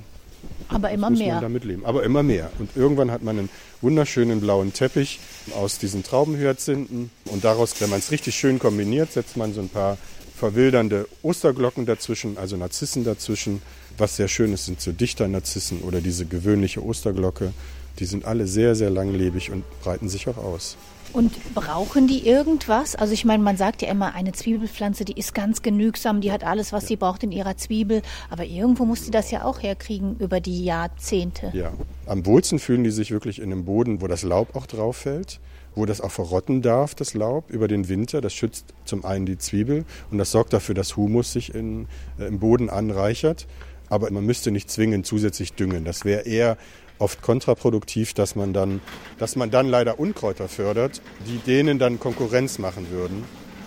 Aber 0.69 0.91
immer 0.91 1.11
muss 1.11 1.19
mehr. 1.19 1.35
Man 1.35 1.43
damit 1.43 1.65
leben. 1.65 1.85
Aber 1.85 2.03
immer 2.05 2.23
mehr. 2.23 2.51
Und 2.59 2.71
irgendwann 2.77 3.11
hat 3.11 3.23
man 3.23 3.39
einen 3.39 3.49
wunderschönen 3.81 4.41
blauen 4.41 4.73
Teppich 4.73 5.21
aus 5.55 5.79
diesen 5.79 6.03
Traubenhyazinthen. 6.03 7.11
Und 7.27 7.45
daraus, 7.45 7.81
wenn 7.81 7.91
man 7.91 7.99
es 7.99 8.11
richtig 8.11 8.35
schön 8.35 8.59
kombiniert, 8.59 9.13
setzt 9.13 9.37
man 9.37 9.53
so 9.53 9.61
ein 9.61 9.69
paar 9.69 9.99
verwildernde 10.41 11.07
Osterglocken 11.23 11.85
dazwischen, 11.85 12.39
also 12.39 12.57
Narzissen 12.57 13.05
dazwischen. 13.05 13.61
Was 13.99 14.17
sehr 14.17 14.27
schön 14.27 14.55
ist, 14.55 14.65
sind 14.65 14.81
so 14.81 14.91
Dichternarzissen 14.91 15.83
oder 15.83 16.01
diese 16.01 16.25
gewöhnliche 16.25 16.83
Osterglocke. 16.83 17.53
Die 17.99 18.07
sind 18.07 18.25
alle 18.25 18.47
sehr, 18.47 18.75
sehr 18.75 18.89
langlebig 18.89 19.51
und 19.51 19.65
breiten 19.83 20.09
sich 20.09 20.27
auch 20.29 20.39
aus. 20.39 20.79
Und 21.13 21.33
brauchen 21.55 22.07
die 22.07 22.27
irgendwas? 22.27 22.95
Also 22.95 23.13
ich 23.13 23.27
meine, 23.27 23.43
man 23.43 23.59
sagt 23.59 23.83
ja 23.83 23.89
immer, 23.89 24.15
eine 24.15 24.33
Zwiebelpflanze, 24.33 25.05
die 25.05 25.19
ist 25.19 25.35
ganz 25.35 25.61
genügsam, 25.61 26.23
die 26.23 26.33
hat 26.33 26.43
alles, 26.45 26.73
was 26.73 26.85
ja. 26.85 26.89
sie 26.89 26.97
braucht 26.97 27.23
in 27.23 27.33
ihrer 27.33 27.59
Zwiebel. 27.59 28.01
Aber 28.31 28.45
irgendwo 28.45 28.87
muss 28.87 29.05
sie 29.05 29.11
das 29.11 29.31
ja 29.31 29.45
auch 29.45 29.61
herkriegen 29.63 30.17
über 30.21 30.41
die 30.41 30.65
Jahrzehnte. 30.65 31.51
Ja, 31.53 31.73
am 32.07 32.25
wohlsten 32.25 32.59
fühlen 32.59 32.85
die 32.85 32.93
sich 32.93 33.11
wirklich 33.11 33.41
in 33.41 33.51
dem 33.51 33.67
Boden, 33.67 34.01
wo 34.01 34.07
das 34.07 34.23
Laub 34.23 34.57
auch 34.57 34.67
drauf 34.67 34.97
fällt. 34.97 35.39
Wo 35.75 35.87
das 35.87 36.00
auch 36.00 36.11
verrotten 36.11 36.62
darf, 36.62 36.95
das 36.95 37.15
Laub, 37.15 37.50
über 37.50 37.69
den 37.69 37.89
Winter. 37.89 38.21
Das 38.21 38.35
schützt 38.35 38.67
zum 38.85 39.05
einen 39.05 39.27
die 39.27 39.39
Zwiebel 39.39 39.85
und 40.11 40.19
das 40.19 40.31
sorgt 40.31 40.53
dafür, 40.53 40.75
dass 40.75 40.97
Humus 40.97 41.33
sich 41.33 41.55
in, 41.55 41.87
äh, 42.19 42.27
im 42.27 42.39
Boden 42.39 42.71
anreichert. 42.71 43.47
Aber 43.89 44.11
man 44.11 44.25
müsste 44.25 44.50
nicht 44.50 44.71
zwingend 44.71 45.07
zusätzlich 45.07 45.55
düngen. 45.55 45.85
Das 45.85 46.05
wäre 46.05 46.23
eher 46.23 46.57
oft 47.00 47.23
kontraproduktiv, 47.23 48.15
dass 48.15 48.37
man 48.37 48.53
dann, 48.53 48.81
dass 49.19 49.35
man 49.35 49.50
dann 49.50 49.69
leider 49.69 49.99
Unkräuter 49.99 50.49
fördert, 50.49 51.00
die 51.27 51.39
denen 51.39 51.79
dann 51.79 51.99
Konkurrenz 51.99 52.59
machen 52.59 52.91
würden, 52.91 53.25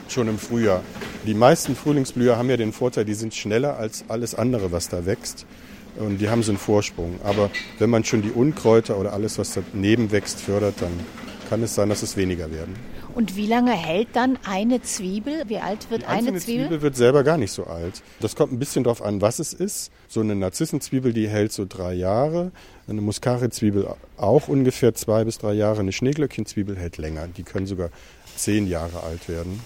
schon 0.07 0.27
im 0.27 0.38
Frühjahr. 0.38 0.83
Die 1.25 1.33
meisten 1.33 1.75
Frühlingsblüher 1.75 2.38
haben 2.38 2.50
ja 2.50 2.57
den 2.57 2.74
Vorteil, 2.74 3.05
die 3.05 3.15
sind 3.15 3.33
schneller 3.33 3.77
als 3.77 4.05
alles 4.07 4.36
andere, 4.36 4.72
was 4.72 4.88
da 4.88 5.05
wächst. 5.05 5.45
Und 5.95 6.19
die 6.19 6.29
haben 6.29 6.41
so 6.41 6.51
einen 6.51 6.57
Vorsprung. 6.57 7.19
Aber 7.24 7.51
wenn 7.79 7.89
man 7.89 8.03
schon 8.03 8.22
die 8.22 8.31
Unkräuter 8.31 8.98
oder 8.98 9.13
alles, 9.13 9.38
was 9.38 9.53
daneben 9.53 10.12
wächst, 10.12 10.39
fördert, 10.39 10.75
dann 10.79 10.91
kann 11.50 11.63
es 11.63 11.75
sein, 11.75 11.89
dass 11.89 12.03
es 12.03 12.17
weniger 12.17 12.51
werden. 12.51 12.75
Und 13.15 13.35
wie 13.35 13.45
lange 13.45 13.71
hält 13.71 14.09
dann 14.13 14.39
eine 14.43 14.81
Zwiebel? 14.81 15.43
Wie 15.47 15.59
alt 15.59 15.91
wird 15.91 16.07
eine 16.07 16.35
Zwiebel? 16.35 16.65
Zwiebel 16.65 16.81
wird 16.81 16.95
selber 16.95 17.23
gar 17.23 17.38
nicht 17.38 17.51
so 17.51 17.65
alt. 17.65 18.01
Das 18.19 18.35
kommt 18.35 18.51
ein 18.51 18.59
bisschen 18.59 18.83
darauf 18.83 19.03
an, 19.03 19.21
was 19.21 19.39
es 19.39 19.53
ist. 19.53 19.91
So 20.07 20.21
eine 20.21 20.35
Narzissenzwiebel, 20.35 21.13
die 21.13 21.27
hält 21.27 21.51
so 21.51 21.65
drei 21.67 21.93
Jahre. 21.93 22.51
Eine 22.88 23.01
Muscari-Zwiebel 23.01 23.88
auch 24.17 24.47
ungefähr 24.47 24.95
zwei 24.95 25.23
bis 25.25 25.38
drei 25.38 25.53
Jahre. 25.53 25.81
Eine 25.81 25.91
Schneeglöckchenzwiebel 25.91 26.75
hält 26.75 26.97
länger. 26.97 27.27
Die 27.27 27.43
können 27.43 27.67
sogar 27.67 27.89
zehn 28.35 28.67
Jahre 28.67 29.03
alt 29.03 29.29
werden. 29.29 29.59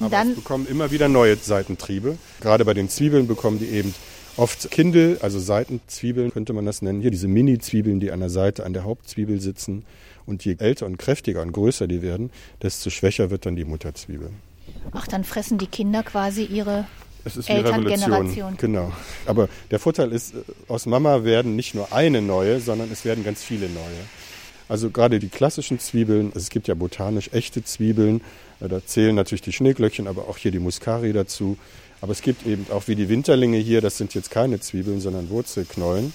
Aber 0.00 0.10
dann 0.10 0.30
es 0.30 0.36
bekommen 0.36 0.66
immer 0.68 0.90
wieder 0.90 1.08
neue 1.08 1.36
Seitentriebe. 1.36 2.16
Gerade 2.40 2.64
bei 2.64 2.74
den 2.74 2.88
Zwiebeln 2.88 3.26
bekommen 3.26 3.58
die 3.58 3.68
eben 3.68 3.94
oft 4.36 4.70
Kindel, 4.70 5.18
also 5.20 5.38
Seitenzwiebeln 5.38 6.32
könnte 6.32 6.52
man 6.52 6.66
das 6.66 6.82
nennen. 6.82 7.00
Hier 7.00 7.10
diese 7.10 7.28
Mini-Zwiebeln, 7.28 8.00
die 8.00 8.10
an 8.10 8.20
der 8.20 8.30
Seite 8.30 8.64
an 8.64 8.72
der 8.72 8.84
Hauptzwiebel 8.84 9.40
sitzen. 9.40 9.84
Und 10.26 10.44
je 10.44 10.56
älter 10.58 10.86
und 10.86 10.98
kräftiger 10.98 11.42
und 11.42 11.52
größer 11.52 11.86
die 11.86 12.02
werden, 12.02 12.30
desto 12.62 12.90
schwächer 12.90 13.30
wird 13.30 13.46
dann 13.46 13.56
die 13.56 13.64
Mutterzwiebel. 13.64 14.30
Ach, 14.92 15.06
dann 15.06 15.24
fressen 15.24 15.58
die 15.58 15.66
Kinder 15.66 16.02
quasi 16.02 16.44
ihre 16.44 16.86
Es 17.24 17.36
ist. 17.36 17.50
Elterngeneration. 17.50 18.56
Genau. 18.56 18.92
Aber 19.26 19.48
der 19.70 19.78
Vorteil 19.78 20.12
ist, 20.12 20.34
äh, 20.34 20.38
aus 20.68 20.86
Mama 20.86 21.24
werden 21.24 21.56
nicht 21.56 21.74
nur 21.74 21.92
eine 21.92 22.22
neue, 22.22 22.60
sondern 22.60 22.90
es 22.90 23.04
werden 23.04 23.24
ganz 23.24 23.42
viele 23.42 23.68
neue. 23.68 24.04
Also 24.68 24.90
gerade 24.90 25.18
die 25.18 25.28
klassischen 25.28 25.78
Zwiebeln, 25.78 26.32
es 26.34 26.48
gibt 26.48 26.68
ja 26.68 26.74
botanisch 26.74 27.30
echte 27.32 27.62
Zwiebeln, 27.62 28.22
äh, 28.60 28.68
da 28.68 28.84
zählen 28.84 29.14
natürlich 29.14 29.42
die 29.42 29.52
Schneeglöckchen, 29.52 30.06
aber 30.06 30.28
auch 30.28 30.38
hier 30.38 30.50
die 30.50 30.58
Muscari 30.58 31.12
dazu. 31.12 31.58
Aber 32.00 32.12
es 32.12 32.22
gibt 32.22 32.46
eben 32.46 32.66
auch 32.70 32.88
wie 32.88 32.96
die 32.96 33.08
Winterlinge 33.08 33.58
hier, 33.58 33.80
das 33.80 33.96
sind 33.96 34.14
jetzt 34.14 34.30
keine 34.30 34.60
Zwiebeln, 34.60 35.00
sondern 35.00 35.30
Wurzelknollen. 35.30 36.12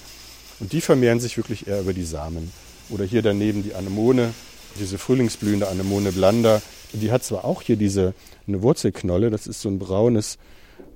Und 0.60 0.72
die 0.72 0.80
vermehren 0.80 1.20
sich 1.20 1.36
wirklich 1.36 1.66
eher 1.66 1.80
über 1.80 1.92
die 1.92 2.04
Samen. 2.04 2.52
Oder 2.90 3.04
hier 3.04 3.22
daneben 3.22 3.62
die 3.62 3.74
Anemone, 3.74 4.34
diese 4.78 4.98
frühlingsblühende 4.98 5.68
Anemone 5.68 6.12
blanda. 6.12 6.60
Die 6.92 7.12
hat 7.12 7.22
zwar 7.22 7.44
auch 7.44 7.62
hier 7.62 7.76
diese 7.76 8.14
eine 8.46 8.62
Wurzelknolle, 8.62 9.30
das 9.30 9.46
ist 9.46 9.60
so 9.60 9.68
ein 9.68 9.78
braunes, 9.78 10.38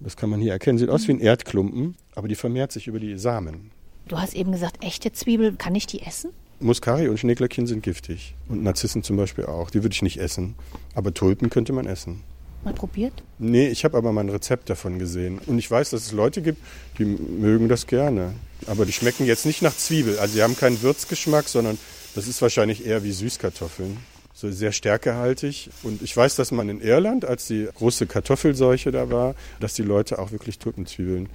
das 0.01 0.17
kann 0.17 0.31
man 0.31 0.41
hier 0.41 0.53
erkennen, 0.53 0.79
sieht 0.79 0.91
aus 0.91 1.07
wie 1.07 1.13
ein 1.13 1.21
Erdklumpen, 1.21 1.97
aber 2.15 2.27
die 2.27 2.35
vermehrt 2.35 2.73
sich 2.73 2.89
über 2.89 2.99
die 2.99 3.17
Samen. 3.17 3.71
Du 4.09 4.19
hast 4.19 4.35
eben 4.35 4.53
gesagt, 4.53 4.85
echte 4.85 5.13
Zwiebel, 5.13 5.55
kann 5.57 5.75
ich 5.75 5.87
die 5.87 6.03
essen? 6.03 6.31
Muscari 6.61 7.09
und 7.09 7.19
Schneeglöckchen 7.19 7.67
sind 7.67 7.83
giftig. 7.83 8.35
Und 8.49 8.63
Narzissen 8.63 9.03
zum 9.03 9.17
Beispiel 9.17 9.47
auch. 9.47 9.71
Die 9.71 9.83
würde 9.83 9.95
ich 9.95 10.03
nicht 10.03 10.19
essen. 10.19 10.55
Aber 10.95 11.13
Tulpen 11.13 11.51
könnte 11.51 11.73
man 11.73 11.87
essen. 11.87 12.23
Mal 12.64 12.73
probiert? 12.73 13.12
Nee, 13.38 13.68
ich 13.68 13.85
habe 13.85 13.97
aber 13.97 14.12
mal 14.12 14.23
ein 14.23 14.30
Rezept 14.30 14.71
davon 14.71 14.99
gesehen. 14.99 15.38
Und 15.47 15.59
ich 15.59 15.71
weiß, 15.71 15.90
dass 15.90 16.06
es 16.06 16.12
Leute 16.12 16.40
gibt, 16.40 16.59
die 16.99 17.04
mögen 17.04 17.68
das 17.68 17.87
gerne. 17.87 18.33
Aber 18.66 18.87
die 18.87 18.92
schmecken 18.92 19.26
jetzt 19.26 19.44
nicht 19.44 19.61
nach 19.61 19.76
Zwiebel. 19.76 20.18
Also 20.18 20.35
sie 20.35 20.42
haben 20.42 20.56
keinen 20.56 20.80
Würzgeschmack, 20.80 21.49
sondern 21.49 21.78
das 22.14 22.26
ist 22.26 22.40
wahrscheinlich 22.40 22.87
eher 22.87 23.04
wie 23.04 23.12
Süßkartoffeln. 23.12 23.99
So 24.33 24.50
sehr 24.50 24.73
stärkehaltig. 24.73 25.71
Und 25.83 26.02
ich 26.02 26.16
weiß, 26.16 26.37
dass 26.37 26.50
man 26.52 26.68
in 26.68 26.80
Irland, 26.80 27.25
als 27.25 27.47
die 27.47 27.68
große 27.75 28.06
Kartoffelseuche 28.06 28.90
da 28.90 29.11
war, 29.11 29.35
dass 29.61 29.75
die 29.75 29.83
Leute 29.83 30.18
auch 30.18 30.33
wirklich 30.33 30.59
Tulpenzwiebeln 30.59 31.28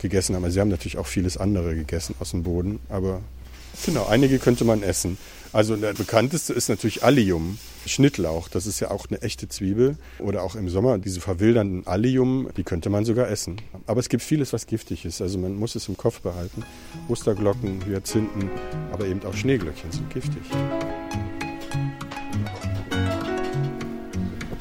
gegessen 0.00 0.34
haben. 0.34 0.44
Also 0.44 0.54
sie 0.54 0.60
haben 0.60 0.68
natürlich 0.68 0.98
auch 0.98 1.06
vieles 1.06 1.36
andere 1.36 1.74
gegessen 1.74 2.14
aus 2.20 2.30
dem 2.30 2.42
Boden. 2.42 2.80
Aber 2.88 3.20
genau, 3.84 4.06
einige 4.06 4.38
könnte 4.38 4.64
man 4.64 4.82
essen. 4.82 5.18
Also 5.52 5.74
der 5.74 5.94
bekannteste 5.94 6.52
ist 6.52 6.68
natürlich 6.68 7.02
Allium, 7.02 7.58
Schnittlauch. 7.84 8.48
Das 8.48 8.66
ist 8.66 8.78
ja 8.78 8.90
auch 8.92 9.06
eine 9.08 9.20
echte 9.22 9.48
Zwiebel. 9.48 9.96
Oder 10.20 10.44
auch 10.44 10.54
im 10.54 10.68
Sommer 10.68 10.98
diese 10.98 11.20
verwildernden 11.20 11.86
Allium, 11.86 12.48
die 12.56 12.62
könnte 12.62 12.88
man 12.88 13.04
sogar 13.04 13.28
essen. 13.28 13.60
Aber 13.86 13.98
es 13.98 14.08
gibt 14.08 14.22
vieles, 14.22 14.52
was 14.52 14.66
giftig 14.66 15.04
ist. 15.04 15.20
Also 15.20 15.38
man 15.38 15.56
muss 15.56 15.74
es 15.74 15.88
im 15.88 15.96
Kopf 15.96 16.20
behalten. 16.20 16.62
Osterglocken, 17.08 17.84
Hyazinthen, 17.84 18.48
aber 18.92 19.06
eben 19.06 19.24
auch 19.24 19.34
Schneeglöckchen 19.34 19.90
sind 19.90 20.08
giftig. 20.10 20.42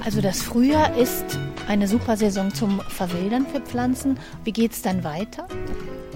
Also 0.03 0.21
das 0.21 0.41
Frühjahr 0.41 0.97
ist 0.97 1.37
eine 1.67 1.87
super 1.87 2.17
Saison 2.17 2.51
zum 2.51 2.81
Verwildern 2.89 3.45
für 3.45 3.61
Pflanzen. 3.61 4.17
Wie 4.43 4.51
geht 4.51 4.71
es 4.71 4.81
dann 4.81 5.03
weiter? 5.03 5.47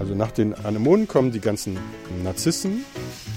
Also 0.00 0.16
nach 0.16 0.32
den 0.32 0.52
Anemonen 0.52 1.06
kommen 1.06 1.30
die 1.30 1.38
ganzen 1.38 1.78
Narzissen, 2.24 2.84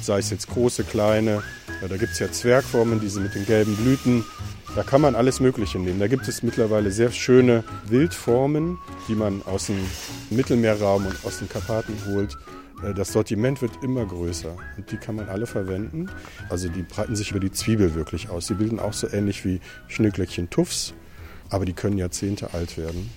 sei 0.07 0.19
es 0.19 0.31
jetzt 0.31 0.47
große, 0.49 0.83
kleine. 0.85 1.43
Ja, 1.81 1.87
da 1.87 1.97
gibt 1.97 2.13
es 2.13 2.19
ja 2.19 2.31
Zwergformen, 2.31 2.99
diese 2.99 3.19
mit 3.19 3.35
den 3.35 3.45
gelben 3.45 3.75
Blüten. 3.75 4.23
Da 4.75 4.83
kann 4.83 5.01
man 5.01 5.15
alles 5.15 5.39
Mögliche 5.39 5.77
nehmen. 5.79 5.99
Da 5.99 6.07
gibt 6.07 6.27
es 6.27 6.41
mittlerweile 6.43 6.91
sehr 6.91 7.11
schöne 7.11 7.63
Wildformen, 7.87 8.79
die 9.07 9.15
man 9.15 9.43
aus 9.43 9.67
dem 9.67 9.77
Mittelmeerraum 10.29 11.05
und 11.05 11.15
aus 11.25 11.39
den 11.39 11.49
Karpaten 11.49 11.93
holt. 12.07 12.37
Äh, 12.83 12.93
Das 12.93 13.11
Sortiment 13.13 13.61
wird 13.61 13.83
immer 13.83 14.05
größer 14.05 14.55
und 14.77 14.91
die 14.91 14.97
kann 14.97 15.15
man 15.15 15.29
alle 15.29 15.45
verwenden. 15.45 16.09
Also 16.49 16.69
die 16.69 16.83
breiten 16.83 17.15
sich 17.15 17.31
über 17.31 17.39
die 17.39 17.51
Zwiebel 17.51 17.93
wirklich 17.93 18.29
aus. 18.29 18.47
Die 18.47 18.53
bilden 18.53 18.79
auch 18.79 18.93
so 18.93 19.07
ähnlich 19.09 19.43
wie 19.45 19.59
Schneeglöckchen 19.87 20.49
Tuffs, 20.49 20.93
aber 21.49 21.65
die 21.65 21.73
können 21.73 21.97
Jahrzehnte 21.97 22.53
alt 22.53 22.77
werden. 22.77 23.09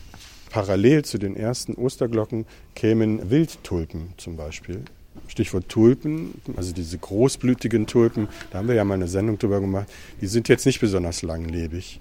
Parallel 0.51 1.05
zu 1.05 1.19
den 1.19 1.37
ersten 1.37 1.75
Osterglocken 1.75 2.47
kämen 2.75 3.31
Wildtulpen 3.31 4.15
zum 4.17 4.37
Beispiel. 4.37 4.83
Stichwort 5.27 5.69
Tulpen, 5.69 6.35
also 6.57 6.73
diese 6.73 6.99
großblütigen 6.99 7.87
Tulpen, 7.87 8.29
da 8.51 8.59
haben 8.59 8.69
wir 8.69 8.75
ja 8.75 8.85
mal 8.85 8.95
eine 8.95 9.09
Sendung 9.09 9.39
drüber 9.39 9.61
gemacht, 9.61 9.87
die 10.21 10.27
sind 10.27 10.49
jetzt 10.49 10.67
nicht 10.67 10.81
besonders 10.81 11.23
langlebig. 11.23 12.01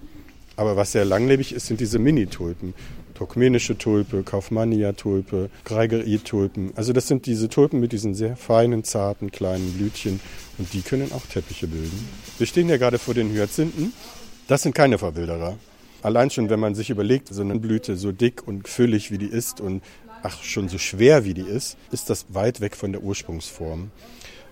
Aber 0.56 0.76
was 0.76 0.92
sehr 0.92 1.06
langlebig 1.06 1.54
ist, 1.54 1.68
sind 1.68 1.80
diese 1.80 2.00
Mini-Tulpen. 2.00 2.74
Turkmenische 3.14 3.78
Tulpe, 3.78 4.24
Kaufmannia-Tulpe, 4.24 5.50
Greigeri-Tulpen. 5.64 6.74
Also 6.76 6.92
das 6.92 7.08
sind 7.08 7.26
diese 7.28 7.48
Tulpen 7.48 7.80
mit 7.80 7.94
diesen 7.94 8.14
sehr 8.14 8.36
feinen, 8.36 8.84
zarten, 8.84 9.32
kleinen 9.32 9.72
Blütchen. 9.74 10.20
Und 10.58 10.74
die 10.74 10.82
können 10.82 11.12
auch 11.14 11.26
Teppiche 11.28 11.68
bilden. 11.68 12.08
Wir 12.38 12.46
stehen 12.46 12.68
ja 12.68 12.76
gerade 12.76 13.00
vor 13.00 13.14
den 13.14 13.32
Hyazinthen. 13.32 13.94
Das 14.48 14.64
sind 14.64 14.76
keine 14.76 14.98
Verwilderer. 14.98 15.58
Allein 16.02 16.30
schon, 16.30 16.50
wenn 16.50 16.60
man 16.60 16.76
sich 16.76 16.90
überlegt, 16.90 17.28
so 17.30 17.42
eine 17.42 17.60
Blüte 17.60 17.96
so 17.96 18.12
dick 18.12 18.46
und 18.46 18.68
füllig 18.68 19.12
wie 19.12 19.18
die 19.18 19.28
ist 19.28 19.62
und 19.62 19.82
ach, 20.24 20.44
schon 20.44 20.70
so 20.70 20.78
schwer 20.78 21.26
wie 21.26 21.34
die 21.34 21.42
ist, 21.42 21.78
ist 21.92 22.10
das 22.10 22.26
weit 22.30 22.62
weg 22.62 22.76
von 22.76 22.92
der 22.92 23.04
Ursprungsform. 23.04 23.92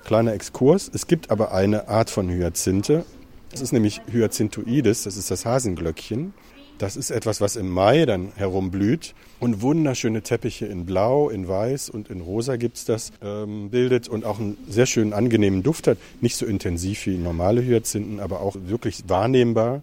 Kleiner 0.05 0.33
Exkurs. 0.33 0.89
Es 0.93 1.07
gibt 1.07 1.31
aber 1.31 1.51
eine 1.51 1.89
Art 1.89 2.09
von 2.09 2.29
Hyazinthe. 2.29 3.05
Das 3.51 3.61
ist 3.61 3.73
nämlich 3.73 4.01
Hyazinthoides, 4.11 5.03
das 5.03 5.17
ist 5.17 5.31
das 5.31 5.45
Hasenglöckchen. 5.45 6.33
Das 6.77 6.95
ist 6.95 7.09
etwas, 7.09 7.41
was 7.41 7.55
im 7.55 7.69
Mai 7.69 8.05
dann 8.05 8.31
herumblüht 8.35 9.15
und 9.39 9.61
wunderschöne 9.61 10.21
Teppiche 10.21 10.67
in 10.67 10.85
Blau, 10.85 11.29
in 11.29 11.47
Weiß 11.47 11.89
und 11.89 12.09
in 12.09 12.21
Rosa 12.21 12.55
gibt's 12.55 12.85
das, 12.85 13.11
ähm, 13.23 13.71
bildet 13.71 14.07
und 14.07 14.25
auch 14.25 14.39
einen 14.39 14.57
sehr 14.69 14.85
schönen, 14.85 15.13
angenehmen 15.13 15.63
Duft 15.63 15.87
hat. 15.87 15.97
Nicht 16.21 16.35
so 16.35 16.45
intensiv 16.45 17.07
wie 17.07 17.17
normale 17.17 17.63
Hyazinthen, 17.63 18.19
aber 18.19 18.41
auch 18.41 18.55
wirklich 18.67 19.03
wahrnehmbar, 19.07 19.81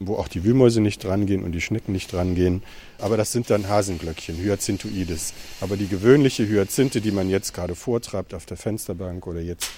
wo 0.00 0.16
auch 0.16 0.28
die 0.28 0.44
Wühlmäuse 0.44 0.82
nicht 0.82 1.02
drangehen 1.02 1.42
und 1.42 1.52
die 1.52 1.62
Schnecken 1.62 1.92
nicht 1.92 2.12
drangehen. 2.12 2.62
Aber 3.04 3.18
das 3.18 3.32
sind 3.32 3.50
dann 3.50 3.68
Hasenglöckchen, 3.68 4.38
Hyazinthoides. 4.38 5.34
Aber 5.60 5.76
die 5.76 5.88
gewöhnliche 5.88 6.48
Hyazinthe, 6.48 7.02
die 7.02 7.10
man 7.10 7.28
jetzt 7.28 7.52
gerade 7.52 7.74
vortreibt 7.74 8.32
auf 8.32 8.46
der 8.46 8.56
Fensterbank 8.56 9.26
oder 9.26 9.42
jetzt 9.42 9.68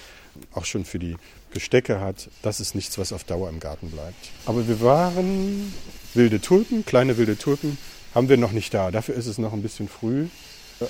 auch 0.52 0.64
schon 0.64 0.84
für 0.84 1.00
die 1.00 1.16
Gestecke 1.52 2.00
hat, 2.00 2.28
das 2.42 2.60
ist 2.60 2.76
nichts, 2.76 2.98
was 2.98 3.12
auf 3.12 3.24
Dauer 3.24 3.48
im 3.48 3.58
Garten 3.58 3.90
bleibt. 3.90 4.14
Aber 4.44 4.68
wir 4.68 4.80
waren 4.80 5.74
wilde 6.14 6.40
Tulpen, 6.40 6.86
kleine 6.86 7.16
wilde 7.16 7.36
Tulpen, 7.36 7.78
haben 8.14 8.28
wir 8.28 8.36
noch 8.36 8.52
nicht 8.52 8.72
da. 8.72 8.92
Dafür 8.92 9.16
ist 9.16 9.26
es 9.26 9.38
noch 9.38 9.52
ein 9.52 9.62
bisschen 9.62 9.88
früh. 9.88 10.26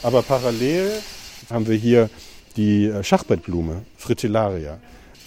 Aber 0.03 0.21
parallel 0.21 0.93
haben 1.49 1.67
wir 1.67 1.77
hier 1.77 2.11
die 2.59 2.93
Schachbrettblume, 3.01 3.87
Fritillaria. 3.97 4.79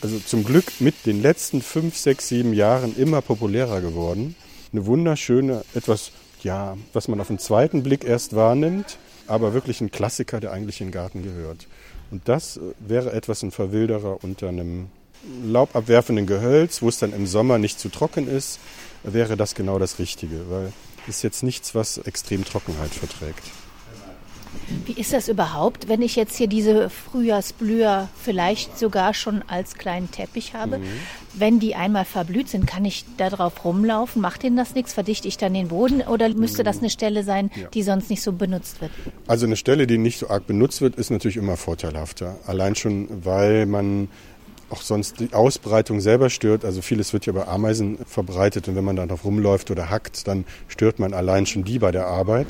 Also 0.04 0.20
zum 0.20 0.44
Glück 0.44 0.80
mit 0.80 1.08
den 1.08 1.24
letzten 1.24 1.64
fünf, 1.64 1.98
sechs, 1.98 2.28
sieben 2.28 2.54
Jahren 2.54 2.96
immer 2.96 3.24
populärer 3.24 3.82
geworden. 3.82 4.36
Eine 4.72 4.86
wunderschöne, 4.86 5.64
etwas, 5.74 6.12
ja, 6.44 6.78
was 6.94 7.08
man 7.08 7.20
auf 7.22 7.28
den 7.28 7.40
zweiten 7.40 7.84
Blick 7.84 8.04
erst 8.04 8.36
wahrnimmt, 8.36 8.98
aber 9.28 9.54
wirklich 9.54 9.82
ein 9.82 9.92
Klassiker, 9.92 10.40
der 10.40 10.52
eigentlich 10.52 10.82
in 10.82 10.88
den 10.88 10.94
Garten 10.94 11.24
gehört. 11.24 11.68
Und 12.12 12.28
das 12.28 12.60
wäre 12.80 13.12
etwas 13.14 13.44
ein 13.44 13.52
Verwilderer 13.52 14.24
unter 14.24 14.50
einem 14.50 14.88
laubabwerfenden 15.44 16.26
Gehölz, 16.26 16.82
wo 16.82 16.90
es 16.90 17.00
dann 17.00 17.14
im 17.14 17.28
Sommer 17.28 17.58
nicht 17.58 17.80
zu 17.80 17.90
trocken 17.90 18.28
ist, 18.28 18.60
wäre 19.04 19.38
das 19.38 19.56
genau 19.56 19.80
das 19.80 20.00
Richtige, 20.00 20.50
weil 20.50 20.72
es 21.08 21.18
ist 21.18 21.24
jetzt 21.24 21.44
nichts, 21.44 21.76
was 21.76 21.98
extrem 21.98 22.46
Trockenheit 22.46 22.92
verträgt. 22.92 23.44
Wie 24.86 24.94
ist 24.94 25.14
das 25.14 25.30
überhaupt, 25.30 25.88
wenn 25.88 26.02
ich 26.02 26.16
jetzt 26.16 26.36
hier 26.38 26.48
diese 26.48 26.90
Frühjahrsblüher 26.90 28.08
vielleicht 28.22 28.78
sogar 28.78 29.14
schon 29.14 29.44
als 29.48 29.76
kleinen 29.76 30.12
Teppich 30.12 30.54
habe? 30.54 30.80
Wenn 31.34 31.60
die 31.60 31.76
einmal 31.76 32.06
verblüht 32.06 32.50
sind, 32.50 32.66
kann 32.66 32.86
ich 32.86 33.06
da 33.18 33.30
drauf 33.30 33.66
rumlaufen? 33.66 34.22
Macht 34.22 34.44
denen 34.44 34.58
das 34.58 34.76
nichts? 34.76 34.94
Verdichte 34.94 35.28
ich 35.28 35.38
dann 35.38 35.54
den 35.54 35.70
Boden 35.70 36.02
oder 36.02 36.30
müsste 36.30 36.64
das 36.64 36.80
eine 36.80 36.90
Stelle 36.90 37.24
sein, 37.24 37.52
ja. 37.56 37.68
die 37.68 37.84
sonst 37.84 38.10
nicht 38.10 38.22
so 38.22 38.34
benutzt 38.34 38.82
wird? 38.82 38.92
Also 39.28 39.46
eine 39.46 39.56
Stelle, 39.56 39.88
die 39.88 39.98
nicht 39.98 40.20
so 40.20 40.30
arg 40.30 40.48
benutzt 40.48 40.82
wird, 40.82 40.96
ist 40.96 41.10
natürlich 41.10 41.38
immer 41.38 41.58
vorteilhafter. 41.58 42.38
Allein 42.46 42.76
schon, 42.76 43.08
weil 43.24 43.66
man 43.66 44.10
auch 44.70 44.82
sonst 44.82 45.20
die 45.20 45.34
Ausbreitung 45.34 46.00
selber 46.00 46.30
stört. 46.30 46.66
Also 46.66 46.82
vieles 46.82 47.14
wird 47.14 47.26
ja 47.26 47.34
bei 47.34 47.48
Ameisen 47.48 47.98
verbreitet 48.06 48.68
und 48.68 48.76
wenn 48.76 48.84
man 48.84 48.96
da 48.96 49.06
drauf 49.06 49.26
rumläuft 49.26 49.72
oder 49.72 49.90
hackt, 49.90 50.28
dann 50.28 50.46
stört 50.68 51.00
man 51.00 51.14
allein 51.14 51.46
schon 51.46 51.64
die 51.64 51.80
bei 51.80 51.92
der 51.92 52.08
Arbeit. 52.08 52.48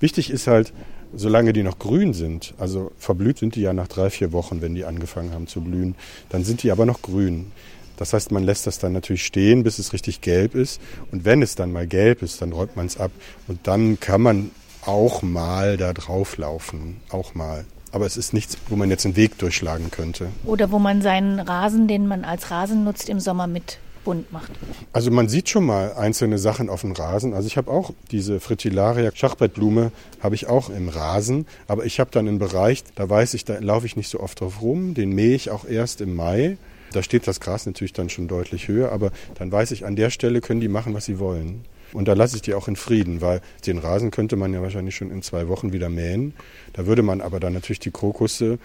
Wichtig 0.00 0.30
ist 0.30 0.46
halt, 0.46 0.72
solange 1.14 1.52
die 1.52 1.62
noch 1.62 1.78
grün 1.78 2.14
sind, 2.14 2.54
also 2.58 2.90
verblüht 2.98 3.38
sind 3.38 3.54
die 3.54 3.62
ja 3.62 3.72
nach 3.72 3.88
drei, 3.88 4.10
vier 4.10 4.32
Wochen, 4.32 4.60
wenn 4.60 4.74
die 4.74 4.84
angefangen 4.84 5.32
haben 5.32 5.46
zu 5.46 5.60
blühen, 5.60 5.94
dann 6.28 6.44
sind 6.44 6.62
die 6.62 6.70
aber 6.70 6.86
noch 6.86 7.02
grün. 7.02 7.52
Das 7.96 8.12
heißt, 8.12 8.32
man 8.32 8.42
lässt 8.42 8.66
das 8.66 8.78
dann 8.78 8.92
natürlich 8.92 9.24
stehen, 9.24 9.62
bis 9.62 9.78
es 9.78 9.92
richtig 9.92 10.22
gelb 10.22 10.54
ist. 10.54 10.80
Und 11.12 11.24
wenn 11.24 11.42
es 11.42 11.54
dann 11.54 11.72
mal 11.72 11.86
gelb 11.86 12.22
ist, 12.22 12.42
dann 12.42 12.52
räumt 12.52 12.74
man 12.74 12.86
es 12.86 12.96
ab. 12.96 13.12
Und 13.46 13.66
dann 13.66 14.00
kann 14.00 14.22
man 14.22 14.50
auch 14.84 15.22
mal 15.22 15.76
da 15.76 15.92
drauf 15.92 16.36
laufen. 16.36 16.96
Auch 17.10 17.34
mal. 17.34 17.64
Aber 17.92 18.06
es 18.06 18.16
ist 18.16 18.32
nichts, 18.32 18.56
wo 18.68 18.76
man 18.76 18.90
jetzt 18.90 19.04
einen 19.04 19.16
Weg 19.16 19.38
durchschlagen 19.38 19.90
könnte. 19.90 20.28
Oder 20.44 20.72
wo 20.72 20.78
man 20.78 21.02
seinen 21.02 21.38
Rasen, 21.38 21.86
den 21.86 22.08
man 22.08 22.24
als 22.24 22.50
Rasen 22.50 22.84
nutzt, 22.84 23.08
im 23.08 23.20
Sommer 23.20 23.46
mit 23.46 23.78
bunt 24.04 24.32
macht. 24.32 24.50
Also 24.92 25.10
man 25.10 25.28
sieht 25.28 25.48
schon 25.48 25.64
mal 25.64 25.94
einzelne 25.94 26.38
Sachen 26.38 26.68
auf 26.68 26.82
dem 26.82 26.92
Rasen. 26.92 27.34
Also 27.34 27.46
ich 27.46 27.56
habe 27.56 27.70
auch 27.70 27.92
diese 28.10 28.40
Fritillaria 28.40 29.10
Schachbrettblume 29.14 29.92
habe 30.20 30.34
ich 30.34 30.46
auch 30.46 30.70
im 30.70 30.88
Rasen, 30.88 31.46
aber 31.68 31.84
ich 31.84 32.00
habe 32.00 32.10
dann 32.10 32.28
einen 32.28 32.38
Bereich, 32.38 32.84
da 32.94 33.08
weiß 33.08 33.34
ich, 33.34 33.44
da 33.44 33.58
laufe 33.58 33.86
ich 33.86 33.96
nicht 33.96 34.08
so 34.08 34.20
oft 34.20 34.40
drauf 34.40 34.62
rum, 34.62 34.94
den 34.94 35.12
mähe 35.12 35.34
ich 35.34 35.50
auch 35.50 35.64
erst 35.64 36.00
im 36.00 36.14
Mai. 36.14 36.56
Da 36.92 37.02
steht 37.02 37.26
das 37.26 37.40
Gras 37.40 37.64
natürlich 37.64 37.94
dann 37.94 38.10
schon 38.10 38.28
deutlich 38.28 38.68
höher, 38.68 38.92
aber 38.92 39.12
dann 39.36 39.50
weiß 39.50 39.70
ich, 39.70 39.86
an 39.86 39.96
der 39.96 40.10
Stelle 40.10 40.40
können 40.40 40.60
die 40.60 40.68
machen, 40.68 40.92
was 40.94 41.06
sie 41.06 41.18
wollen. 41.18 41.64
Und 41.92 42.08
da 42.08 42.14
lasse 42.14 42.36
ich 42.36 42.42
die 42.42 42.54
auch 42.54 42.68
in 42.68 42.76
Frieden, 42.76 43.20
weil 43.20 43.40
den 43.66 43.78
Rasen 43.78 44.10
könnte 44.10 44.36
man 44.36 44.52
ja 44.54 44.62
wahrscheinlich 44.62 44.96
schon 44.96 45.10
in 45.10 45.22
zwei 45.22 45.48
Wochen 45.48 45.72
wieder 45.72 45.88
mähen. 45.88 46.34
Da 46.72 46.86
würde 46.86 47.02
man 47.02 47.20
aber 47.20 47.38
dann 47.38 47.52
natürlich 47.52 47.80
die 47.80 47.90
Krokusse 47.90 48.58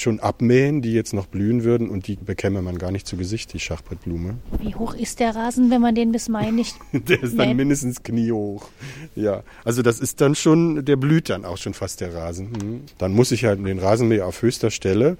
schon 0.00 0.20
abmähen, 0.20 0.82
die 0.82 0.92
jetzt 0.92 1.12
noch 1.12 1.26
blühen 1.26 1.64
würden 1.64 1.88
und 1.88 2.06
die 2.06 2.16
bekäme 2.16 2.62
man 2.62 2.78
gar 2.78 2.90
nicht 2.90 3.06
zu 3.06 3.16
Gesicht, 3.16 3.52
die 3.52 3.60
Schachbrettblume. 3.60 4.38
Wie 4.60 4.74
hoch 4.74 4.94
ist 4.94 5.20
der 5.20 5.34
Rasen, 5.34 5.70
wenn 5.70 5.80
man 5.80 5.94
den 5.94 6.12
bis 6.12 6.28
Mai 6.28 6.50
nicht 6.50 6.76
Der 6.92 7.22
ist 7.22 7.38
dann 7.38 7.56
mindestens 7.56 8.02
kniehoch. 8.02 8.68
Ja, 9.14 9.42
also 9.64 9.82
das 9.82 10.00
ist 10.00 10.20
dann 10.20 10.34
schon, 10.34 10.84
der 10.84 10.96
blüht 10.96 11.28
dann 11.28 11.44
auch 11.44 11.58
schon 11.58 11.74
fast 11.74 12.00
der 12.00 12.14
Rasen. 12.14 12.52
Hm. 12.60 12.80
Dann 12.98 13.12
muss 13.12 13.32
ich 13.32 13.44
halt 13.44 13.64
den 13.64 13.78
Rasenmäher 13.78 14.26
auf 14.26 14.42
höchster 14.42 14.70
Stelle 14.70 15.16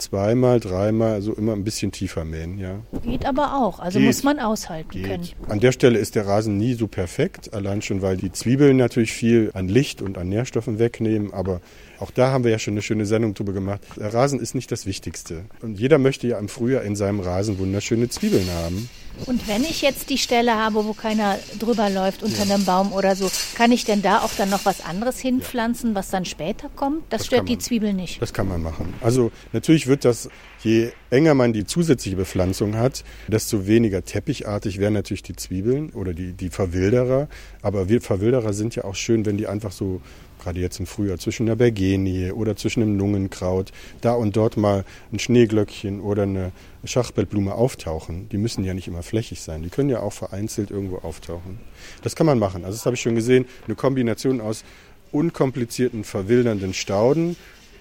zweimal, 0.00 0.60
dreimal, 0.60 1.12
also 1.12 1.32
immer 1.34 1.52
ein 1.52 1.64
bisschen 1.64 1.92
tiefer 1.92 2.24
mähen, 2.24 2.58
ja. 2.58 2.80
Geht 3.04 3.26
aber 3.26 3.56
auch, 3.56 3.78
also 3.80 3.98
Geht. 3.98 4.06
muss 4.06 4.22
man 4.22 4.38
aushalten 4.38 4.90
Geht. 4.90 5.06
können. 5.06 5.28
An 5.48 5.60
der 5.60 5.72
Stelle 5.72 5.98
ist 5.98 6.14
der 6.14 6.26
Rasen 6.26 6.56
nie 6.56 6.74
so 6.74 6.86
perfekt, 6.86 7.52
allein 7.54 7.82
schon, 7.82 8.02
weil 8.02 8.16
die 8.16 8.32
Zwiebeln 8.32 8.76
natürlich 8.76 9.12
viel 9.12 9.50
an 9.54 9.68
Licht 9.68 10.02
und 10.02 10.18
an 10.18 10.28
Nährstoffen 10.28 10.78
wegnehmen, 10.78 11.32
aber 11.32 11.60
auch 12.00 12.10
da 12.10 12.30
haben 12.32 12.44
wir 12.44 12.50
ja 12.50 12.58
schon 12.58 12.74
eine 12.74 12.82
schöne 12.82 13.04
Sendung 13.04 13.34
drüber 13.34 13.52
gemacht. 13.52 13.82
Der 13.96 14.12
Rasen 14.12 14.40
ist 14.40 14.54
nicht 14.54 14.72
das 14.72 14.86
Wichtigste. 14.86 15.44
Und 15.60 15.78
jeder 15.78 15.98
möchte 15.98 16.26
ja 16.26 16.38
im 16.38 16.48
Frühjahr 16.48 16.82
in 16.82 16.96
seinem 16.96 17.20
Rasen 17.20 17.58
wunderschöne 17.58 18.08
Zwiebeln 18.08 18.48
haben. 18.50 18.88
Und 19.26 19.46
wenn 19.48 19.64
ich 19.64 19.82
jetzt 19.82 20.08
die 20.08 20.16
Stelle 20.16 20.54
habe, 20.54 20.86
wo 20.86 20.94
keiner 20.94 21.38
drüber 21.58 21.90
läuft, 21.90 22.22
unter 22.22 22.44
ja. 22.44 22.54
einem 22.54 22.64
Baum 22.64 22.92
oder 22.92 23.16
so, 23.16 23.30
kann 23.54 23.70
ich 23.70 23.84
denn 23.84 24.00
da 24.00 24.20
auch 24.20 24.30
dann 24.38 24.48
noch 24.48 24.64
was 24.64 24.82
anderes 24.82 25.18
hinpflanzen, 25.18 25.94
was 25.94 26.08
dann 26.08 26.24
später 26.24 26.70
kommt? 26.74 27.02
Das, 27.10 27.20
das 27.20 27.26
stört 27.26 27.48
die 27.48 27.58
Zwiebel 27.58 27.92
nicht. 27.92 28.22
Das 28.22 28.32
kann 28.32 28.48
man 28.48 28.62
machen. 28.62 28.94
Also 29.02 29.30
natürlich 29.52 29.86
wird 29.86 30.06
das, 30.06 30.30
je 30.62 30.92
enger 31.10 31.34
man 31.34 31.52
die 31.52 31.64
zusätzliche 31.64 32.16
Bepflanzung 32.16 32.76
hat, 32.76 33.04
desto 33.28 33.66
weniger 33.66 34.04
teppichartig 34.04 34.78
werden 34.78 34.94
natürlich 34.94 35.22
die 35.22 35.36
Zwiebeln 35.36 35.90
oder 35.90 36.12
die, 36.14 36.32
die 36.32 36.50
Verwilderer. 36.50 37.28
Aber 37.62 37.88
wir 37.88 38.00
Verwilderer 38.00 38.52
sind 38.52 38.76
ja 38.76 38.84
auch 38.84 38.94
schön, 38.94 39.26
wenn 39.26 39.36
die 39.36 39.46
einfach 39.46 39.72
so 39.72 40.00
gerade 40.40 40.60
jetzt 40.60 40.80
im 40.80 40.86
Frühjahr, 40.86 41.18
zwischen 41.18 41.46
einer 41.46 41.56
Bergenie 41.56 42.32
oder 42.32 42.56
zwischen 42.56 42.82
einem 42.82 42.98
Lungenkraut, 42.98 43.72
da 44.00 44.14
und 44.14 44.36
dort 44.36 44.56
mal 44.56 44.84
ein 45.12 45.18
Schneeglöckchen 45.18 46.00
oder 46.00 46.24
eine 46.24 46.52
Schachbrettblume 46.84 47.54
auftauchen. 47.54 48.28
Die 48.30 48.38
müssen 48.38 48.64
ja 48.64 48.74
nicht 48.74 48.88
immer 48.88 49.02
flächig 49.02 49.40
sein, 49.40 49.62
die 49.62 49.68
können 49.68 49.90
ja 49.90 50.00
auch 50.00 50.12
vereinzelt 50.12 50.70
irgendwo 50.70 50.98
auftauchen. 50.98 51.60
Das 52.02 52.16
kann 52.16 52.26
man 52.26 52.38
machen. 52.38 52.64
Also 52.64 52.76
das 52.76 52.86
habe 52.86 52.96
ich 52.96 53.02
schon 53.02 53.14
gesehen, 53.14 53.44
eine 53.66 53.76
Kombination 53.76 54.40
aus 54.40 54.64
unkomplizierten, 55.12 56.04
verwildernden 56.04 56.74
Stauden 56.74 57.36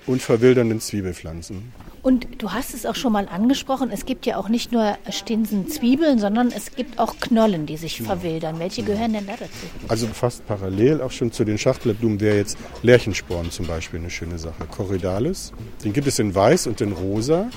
und 0.05 0.21
verwildernden 0.21 0.81
Zwiebelpflanzen. 0.81 1.71
Und 2.01 2.41
du 2.41 2.51
hast 2.51 2.73
es 2.73 2.85
auch 2.85 2.95
schon 2.95 3.11
mal 3.11 3.27
angesprochen, 3.27 3.89
es 3.91 4.05
gibt 4.05 4.25
ja 4.25 4.37
auch 4.37 4.47
nicht 4.49 4.71
nur 4.71 4.97
Stinsen-Zwiebeln, 5.09 6.19
sondern 6.19 6.51
es 6.55 6.75
gibt 6.75 6.97
auch 6.97 7.17
Knollen, 7.19 7.65
die 7.65 7.77
sich 7.77 7.97
genau. 7.97 8.09
verwildern. 8.09 8.59
Welche 8.59 8.83
gehören 8.83 9.13
denn 9.13 9.27
da 9.27 9.33
dazu? 9.33 9.51
Also 9.87 10.07
fast 10.07 10.45
parallel 10.47 11.01
auch 11.01 11.11
schon 11.11 11.31
zu 11.31 11.43
den 11.43 11.57
Schachtelblumen 11.57 12.19
wäre 12.19 12.37
jetzt 12.37 12.57
Lärchensporn 12.83 13.51
zum 13.51 13.67
Beispiel 13.67 13.99
eine 13.99 14.09
schöne 14.09 14.39
Sache. 14.39 14.65
Corridalis, 14.69 15.51
den 15.83 15.93
gibt 15.93 16.07
es 16.07 16.19
in 16.19 16.33
weiß 16.33 16.67
und 16.67 16.79
in 16.81 16.93
rosa. 16.93 17.49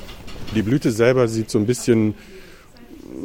Die 0.55 0.63
Blüte 0.63 0.91
selber 0.91 1.29
sieht 1.29 1.51
so 1.51 1.59
ein 1.59 1.67
bisschen, 1.67 2.15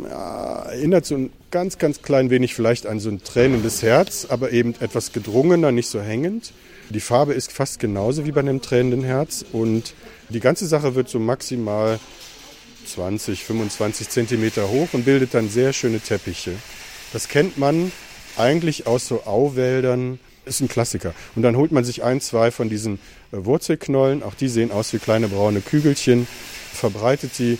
ja, 0.03 0.63
erinnert 0.63 1.05
so 1.05 1.15
ein 1.15 1.31
ganz, 1.51 1.77
ganz 1.77 2.01
klein 2.01 2.29
wenig 2.29 2.53
vielleicht 2.53 2.85
an 2.85 2.99
so 2.99 3.09
ein 3.09 3.23
tränendes 3.23 3.81
Herz, 3.81 4.27
aber 4.29 4.51
eben 4.51 4.75
etwas 4.79 5.13
gedrungener, 5.13 5.71
nicht 5.71 5.89
so 5.89 5.99
hängend. 5.99 6.53
Die 6.89 6.99
Farbe 6.99 7.33
ist 7.33 7.51
fast 7.51 7.79
genauso 7.79 8.25
wie 8.25 8.31
bei 8.31 8.39
einem 8.39 8.61
tränenden 8.61 9.03
Herz 9.03 9.43
und 9.51 9.93
die 10.29 10.39
ganze 10.39 10.67
Sache 10.67 10.95
wird 10.95 11.09
so 11.09 11.19
maximal 11.19 11.99
20, 12.85 13.43
25 13.43 14.09
Zentimeter 14.09 14.69
hoch 14.69 14.89
und 14.93 15.05
bildet 15.05 15.33
dann 15.33 15.49
sehr 15.49 15.73
schöne 15.73 15.99
Teppiche. 15.99 16.53
Das 17.13 17.27
kennt 17.27 17.57
man 17.57 17.91
eigentlich 18.37 18.87
aus 18.87 19.07
so 19.07 19.23
Auwäldern. 19.23 20.19
Ist 20.45 20.61
ein 20.61 20.69
Klassiker. 20.69 21.13
Und 21.35 21.41
dann 21.41 21.57
holt 21.57 21.73
man 21.73 21.83
sich 21.83 22.03
ein, 22.03 22.21
zwei 22.21 22.51
von 22.51 22.69
diesen 22.69 22.99
äh, 23.33 23.43
Wurzelknollen. 23.43 24.23
Auch 24.23 24.33
die 24.33 24.47
sehen 24.47 24.71
aus 24.71 24.93
wie 24.93 24.99
kleine 24.99 25.27
braune 25.27 25.59
Kügelchen. 25.59 26.25
Verbreitet 26.71 27.35
sie 27.35 27.57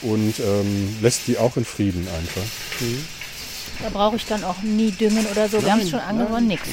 und 0.00 0.40
ähm, 0.40 0.96
lässt 1.02 1.26
die 1.26 1.36
auch 1.36 1.58
in 1.58 1.66
Frieden 1.66 2.08
einfach. 2.08 2.42
Mhm. 2.80 3.19
Da 3.82 3.88
brauche 3.88 4.16
ich 4.16 4.26
dann 4.26 4.44
auch 4.44 4.62
nie 4.62 4.90
düngen 4.90 5.26
oder 5.30 5.48
so. 5.48 5.56
Nein, 5.56 5.64
Wir 5.66 5.72
haben 5.72 5.80
es 5.80 5.90
schon 5.90 6.00
angewonnen, 6.00 6.48
nichts. 6.48 6.68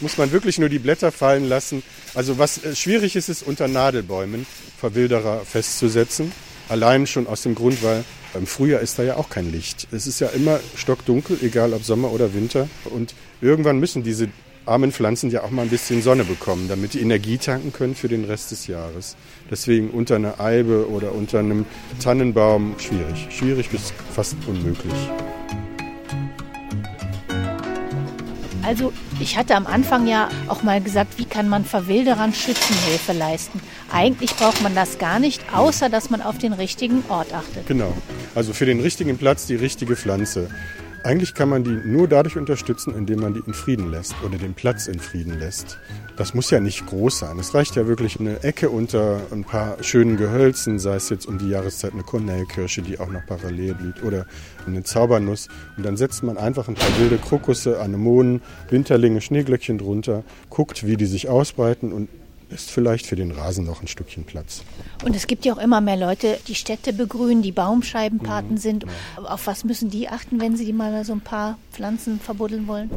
Muss 0.00 0.16
man 0.18 0.30
wirklich 0.30 0.58
nur 0.58 0.68
die 0.68 0.78
Blätter 0.78 1.10
fallen 1.10 1.48
lassen. 1.48 1.82
Also 2.14 2.38
was 2.38 2.64
äh, 2.64 2.76
schwierig 2.76 3.16
ist, 3.16 3.28
ist 3.28 3.42
unter 3.42 3.68
Nadelbäumen 3.68 4.46
Verwilderer 4.78 5.40
festzusetzen. 5.44 6.32
Allein 6.68 7.06
schon 7.06 7.26
aus 7.26 7.42
dem 7.42 7.54
Grund, 7.54 7.82
weil 7.82 8.04
im 8.34 8.46
Frühjahr 8.46 8.80
ist 8.80 8.98
da 8.98 9.02
ja 9.02 9.16
auch 9.16 9.28
kein 9.28 9.50
Licht. 9.50 9.88
Es 9.92 10.06
ist 10.06 10.20
ja 10.20 10.28
immer 10.28 10.60
stockdunkel, 10.76 11.38
egal 11.42 11.72
ob 11.72 11.84
Sommer 11.84 12.10
oder 12.12 12.34
Winter. 12.34 12.68
Und 12.84 13.14
irgendwann 13.40 13.78
müssen 13.78 14.02
diese 14.02 14.28
armen 14.66 14.92
Pflanzen 14.92 15.30
ja 15.30 15.42
auch 15.42 15.50
mal 15.50 15.62
ein 15.62 15.68
bisschen 15.68 16.02
Sonne 16.02 16.24
bekommen, 16.24 16.68
damit 16.68 16.94
die 16.94 17.00
Energie 17.00 17.38
tanken 17.38 17.72
können 17.72 17.94
für 17.94 18.08
den 18.08 18.24
Rest 18.24 18.50
des 18.50 18.66
Jahres. 18.66 19.16
Deswegen 19.50 19.90
unter 19.90 20.16
einer 20.16 20.40
Eibe 20.40 20.88
oder 20.88 21.12
unter 21.12 21.40
einem 21.40 21.66
Tannenbaum 22.02 22.74
schwierig. 22.78 23.28
Schwierig 23.30 23.68
bis 23.68 23.92
fast 24.14 24.36
unmöglich. 24.46 24.94
Also 28.64 28.92
ich 29.20 29.36
hatte 29.36 29.56
am 29.56 29.66
Anfang 29.66 30.06
ja 30.06 30.28
auch 30.48 30.62
mal 30.62 30.80
gesagt, 30.80 31.18
wie 31.18 31.24
kann 31.24 31.48
man 31.48 31.64
Verwilderern 31.64 32.32
Schützenhilfe 32.32 33.12
leisten. 33.12 33.60
Eigentlich 33.92 34.34
braucht 34.36 34.62
man 34.62 34.74
das 34.74 34.98
gar 34.98 35.18
nicht, 35.18 35.42
außer 35.54 35.88
dass 35.90 36.10
man 36.10 36.22
auf 36.22 36.38
den 36.38 36.52
richtigen 36.52 37.04
Ort 37.08 37.32
achtet. 37.34 37.66
Genau, 37.66 37.92
also 38.34 38.52
für 38.52 38.66
den 38.66 38.80
richtigen 38.80 39.18
Platz 39.18 39.46
die 39.46 39.56
richtige 39.56 39.96
Pflanze. 39.96 40.48
Eigentlich 41.04 41.34
kann 41.34 41.50
man 41.50 41.64
die 41.64 41.78
nur 41.84 42.08
dadurch 42.08 42.38
unterstützen, 42.38 42.94
indem 42.96 43.20
man 43.20 43.34
die 43.34 43.42
in 43.46 43.52
Frieden 43.52 43.90
lässt 43.90 44.14
oder 44.24 44.38
den 44.38 44.54
Platz 44.54 44.86
in 44.86 44.98
Frieden 44.98 45.38
lässt. 45.38 45.78
Das 46.16 46.32
muss 46.32 46.50
ja 46.50 46.60
nicht 46.60 46.86
groß 46.86 47.18
sein. 47.18 47.38
Es 47.38 47.54
reicht 47.54 47.76
ja 47.76 47.86
wirklich 47.86 48.18
eine 48.18 48.42
Ecke 48.42 48.70
unter 48.70 49.20
ein 49.30 49.44
paar 49.44 49.82
schönen 49.82 50.16
Gehölzen, 50.16 50.78
sei 50.78 50.94
es 50.94 51.10
jetzt 51.10 51.26
um 51.26 51.36
die 51.36 51.50
Jahreszeit 51.50 51.92
eine 51.92 52.04
Kornellkirsche, 52.04 52.80
die 52.80 52.98
auch 52.98 53.10
noch 53.10 53.26
parallel 53.26 53.74
blüht, 53.74 54.02
oder 54.02 54.24
eine 54.66 54.82
Zaubernuss. 54.82 55.48
Und 55.76 55.84
dann 55.84 55.98
setzt 55.98 56.22
man 56.22 56.38
einfach 56.38 56.68
ein 56.68 56.74
paar 56.74 56.98
wilde 56.98 57.18
Krokusse, 57.18 57.80
Anemonen, 57.80 58.40
Winterlinge, 58.70 59.20
Schneeglöckchen 59.20 59.76
drunter, 59.76 60.24
guckt, 60.48 60.86
wie 60.86 60.96
die 60.96 61.04
sich 61.04 61.28
ausbreiten 61.28 61.92
und 61.92 62.08
ist 62.50 62.70
vielleicht 62.70 63.06
für 63.06 63.16
den 63.16 63.30
Rasen 63.30 63.64
noch 63.64 63.82
ein 63.82 63.88
Stückchen 63.88 64.24
Platz. 64.24 64.62
Und 65.04 65.14
es 65.14 65.26
gibt 65.26 65.44
ja 65.44 65.54
auch 65.54 65.58
immer 65.58 65.80
mehr 65.80 65.96
Leute, 65.96 66.38
die 66.46 66.54
Städte 66.54 66.92
begrünen, 66.92 67.42
die 67.42 67.52
Baumscheibenpaten 67.52 68.52
mhm, 68.52 68.58
sind. 68.58 68.84
Ja. 68.84 69.24
Auf 69.24 69.46
was 69.46 69.64
müssen 69.64 69.90
die 69.90 70.08
achten, 70.08 70.40
wenn 70.40 70.56
sie 70.56 70.72
mal 70.72 71.04
so 71.04 71.12
ein 71.12 71.20
paar 71.20 71.58
Pflanzen 71.72 72.20
verbuddeln 72.20 72.66
wollen? 72.66 72.90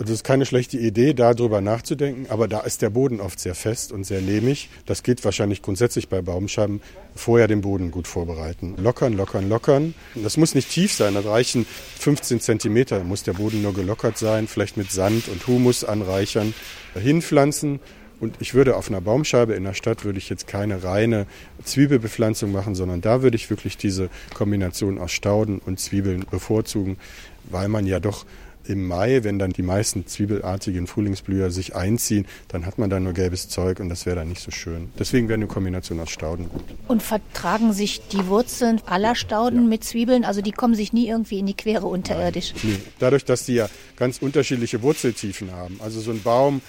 Also 0.00 0.14
es 0.14 0.20
ist 0.20 0.24
keine 0.24 0.46
schlechte 0.46 0.78
Idee, 0.78 1.12
darüber 1.12 1.60
nachzudenken, 1.60 2.24
aber 2.30 2.48
da 2.48 2.60
ist 2.60 2.80
der 2.80 2.88
Boden 2.88 3.20
oft 3.20 3.38
sehr 3.38 3.54
fest 3.54 3.92
und 3.92 4.04
sehr 4.04 4.22
lehmig. 4.22 4.70
Das 4.86 5.02
geht 5.02 5.22
wahrscheinlich 5.26 5.60
grundsätzlich 5.60 6.08
bei 6.08 6.22
Baumscheiben. 6.22 6.80
Vorher 7.14 7.48
den 7.48 7.60
Boden 7.60 7.90
gut 7.90 8.06
vorbereiten. 8.06 8.76
Lockern, 8.78 9.12
lockern, 9.12 9.50
lockern. 9.50 9.92
Das 10.14 10.38
muss 10.38 10.54
nicht 10.54 10.70
tief 10.70 10.94
sein, 10.94 11.12
da 11.12 11.20
reichen 11.20 11.66
15 11.98 12.40
Zentimeter, 12.40 12.96
da 12.96 13.04
muss 13.04 13.24
der 13.24 13.34
Boden 13.34 13.60
nur 13.60 13.74
gelockert 13.74 14.16
sein, 14.16 14.48
vielleicht 14.48 14.78
mit 14.78 14.90
Sand 14.90 15.28
und 15.28 15.46
Humus 15.46 15.84
anreichern, 15.84 16.54
hinpflanzen 16.94 17.78
Und 18.20 18.36
ich 18.38 18.54
würde 18.54 18.76
auf 18.76 18.88
einer 18.88 19.00
Baumscheibe 19.00 19.54
in 19.54 19.64
der 19.64 19.74
Stadt 19.74 20.04
würde 20.04 20.18
ich 20.18 20.28
jetzt 20.28 20.46
keine 20.46 20.84
reine 20.84 21.26
Zwiebelbepflanzung 21.64 22.52
machen, 22.52 22.74
sondern 22.74 23.00
da 23.00 23.22
würde 23.22 23.36
ich 23.36 23.48
wirklich 23.48 23.76
diese 23.76 24.10
Kombination 24.34 24.98
aus 24.98 25.10
Stauden 25.10 25.58
und 25.58 25.80
Zwiebeln 25.80 26.26
bevorzugen, 26.30 26.98
weil 27.44 27.68
man 27.68 27.86
ja 27.86 27.98
doch 27.98 28.26
im 28.64 28.86
Mai, 28.86 29.24
wenn 29.24 29.38
dann 29.38 29.52
die 29.52 29.62
meisten 29.62 30.06
zwiebelartigen 30.06 30.86
Frühlingsblüher 30.86 31.50
sich 31.50 31.74
einziehen, 31.74 32.26
dann 32.48 32.66
hat 32.66 32.78
man 32.78 32.90
da 32.90 33.00
nur 33.00 33.12
gelbes 33.12 33.48
Zeug 33.48 33.80
und 33.80 33.88
das 33.88 34.06
wäre 34.06 34.16
dann 34.16 34.28
nicht 34.28 34.42
so 34.42 34.50
schön. 34.50 34.90
Deswegen 34.98 35.28
wäre 35.28 35.38
eine 35.38 35.46
Kombination 35.46 35.98
aus 35.98 36.10
Stauden 36.10 36.48
gut. 36.48 36.62
Und 36.86 37.02
vertragen 37.02 37.72
sich 37.72 38.06
die 38.08 38.26
Wurzeln 38.26 38.80
aller 38.86 39.14
Stauden 39.14 39.62
ja. 39.62 39.68
mit 39.68 39.84
Zwiebeln? 39.84 40.24
Also 40.24 40.42
die 40.42 40.52
kommen 40.52 40.74
sich 40.74 40.92
nie 40.92 41.08
irgendwie 41.08 41.38
in 41.38 41.46
die 41.46 41.54
Quere 41.54 41.86
unterirdisch? 41.86 42.52
Nein, 42.62 42.72
nee. 42.74 42.78
Dadurch, 42.98 43.24
dass 43.24 43.44
die 43.44 43.54
ja 43.54 43.68
ganz 43.96 44.18
unterschiedliche 44.18 44.82
Wurzeltiefen 44.82 45.52
haben. 45.52 45.80
Also 45.82 46.00
so 46.00 46.10
ein 46.10 46.22
Baum 46.22 46.60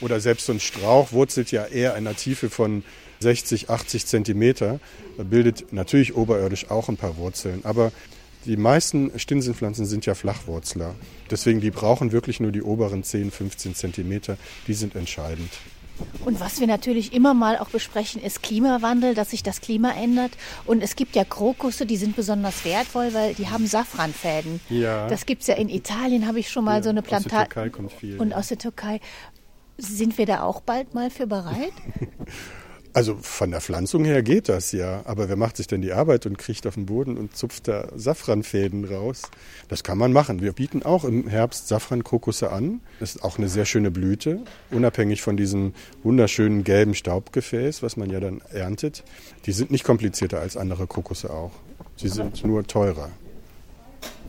oder 0.00 0.20
selbst 0.20 0.46
so 0.46 0.52
ein 0.52 0.60
Strauch 0.60 1.12
wurzelt 1.12 1.52
ja 1.52 1.64
eher 1.64 1.92
in 1.92 2.06
einer 2.06 2.16
Tiefe 2.16 2.50
von 2.50 2.84
60, 3.20 3.70
80 3.70 4.06
Zentimeter, 4.06 4.78
bildet 5.16 5.72
natürlich 5.72 6.14
oberirdisch 6.14 6.70
auch 6.70 6.88
ein 6.88 6.96
paar 6.96 7.16
Wurzeln. 7.16 7.60
Aber 7.64 7.92
die 8.44 8.56
meisten 8.56 9.10
Stinsenpflanzen 9.18 9.86
sind 9.86 10.06
ja 10.06 10.14
Flachwurzler. 10.14 10.94
Deswegen, 11.30 11.60
die 11.60 11.70
brauchen 11.70 12.12
wirklich 12.12 12.40
nur 12.40 12.52
die 12.52 12.62
oberen 12.62 13.02
10, 13.02 13.30
15 13.30 13.74
Zentimeter. 13.74 14.36
Die 14.68 14.74
sind 14.74 14.94
entscheidend. 14.94 15.50
Und 16.24 16.40
was 16.40 16.60
wir 16.60 16.66
natürlich 16.66 17.12
immer 17.12 17.34
mal 17.34 17.58
auch 17.58 17.70
besprechen, 17.70 18.22
ist 18.22 18.42
Klimawandel, 18.42 19.14
dass 19.14 19.30
sich 19.30 19.42
das 19.42 19.60
Klima 19.60 19.92
ändert. 19.92 20.32
Und 20.66 20.82
es 20.82 20.94
gibt 20.94 21.16
ja 21.16 21.24
Krokusse, 21.24 21.86
die 21.86 21.96
sind 21.96 22.16
besonders 22.16 22.64
wertvoll, 22.64 23.14
weil 23.14 23.34
die 23.34 23.48
haben 23.48 23.66
Safranfäden. 23.66 24.60
Ja. 24.68 25.08
Das 25.08 25.26
gibt 25.26 25.42
es 25.42 25.48
ja 25.48 25.54
in 25.54 25.68
Italien, 25.68 26.26
habe 26.26 26.38
ich 26.38 26.50
schon 26.50 26.64
mal 26.64 26.76
ja, 26.76 26.82
so 26.82 26.90
eine 26.90 27.02
Plantage. 27.02 27.36
Aus 27.36 27.40
der 27.40 27.48
Türkei 27.48 27.68
kommt 27.70 27.92
viel. 27.92 28.18
Und 28.18 28.34
aus 28.34 28.48
der 28.48 28.58
Türkei. 28.58 29.00
Sind 29.78 30.16
wir 30.18 30.26
da 30.26 30.42
auch 30.42 30.60
bald 30.60 30.94
mal 30.94 31.10
für 31.10 31.26
bereit? 31.26 31.72
Also 32.96 33.14
von 33.20 33.50
der 33.50 33.60
Pflanzung 33.60 34.06
her 34.06 34.22
geht 34.22 34.48
das 34.48 34.72
ja, 34.72 35.02
aber 35.04 35.28
wer 35.28 35.36
macht 35.36 35.58
sich 35.58 35.66
denn 35.66 35.82
die 35.82 35.92
Arbeit 35.92 36.24
und 36.24 36.38
kriecht 36.38 36.66
auf 36.66 36.76
den 36.76 36.86
Boden 36.86 37.18
und 37.18 37.36
zupft 37.36 37.68
da 37.68 37.88
Safranfäden 37.94 38.86
raus? 38.86 39.24
Das 39.68 39.84
kann 39.84 39.98
man 39.98 40.14
machen. 40.14 40.40
Wir 40.40 40.54
bieten 40.54 40.82
auch 40.82 41.04
im 41.04 41.28
Herbst 41.28 41.68
Safrankrokusse 41.68 42.50
an. 42.50 42.80
Das 42.98 43.16
ist 43.16 43.22
auch 43.22 43.36
eine 43.36 43.50
sehr 43.50 43.66
schöne 43.66 43.90
Blüte, 43.90 44.40
unabhängig 44.70 45.20
von 45.20 45.36
diesem 45.36 45.74
wunderschönen 46.04 46.64
gelben 46.64 46.94
Staubgefäß, 46.94 47.82
was 47.82 47.98
man 47.98 48.08
ja 48.08 48.18
dann 48.18 48.40
erntet. 48.50 49.04
Die 49.44 49.52
sind 49.52 49.70
nicht 49.70 49.84
komplizierter 49.84 50.40
als 50.40 50.56
andere 50.56 50.86
Krokusse 50.86 51.28
auch. 51.28 51.52
Sie 51.96 52.08
sind 52.08 52.46
nur 52.46 52.66
teurer. 52.66 53.10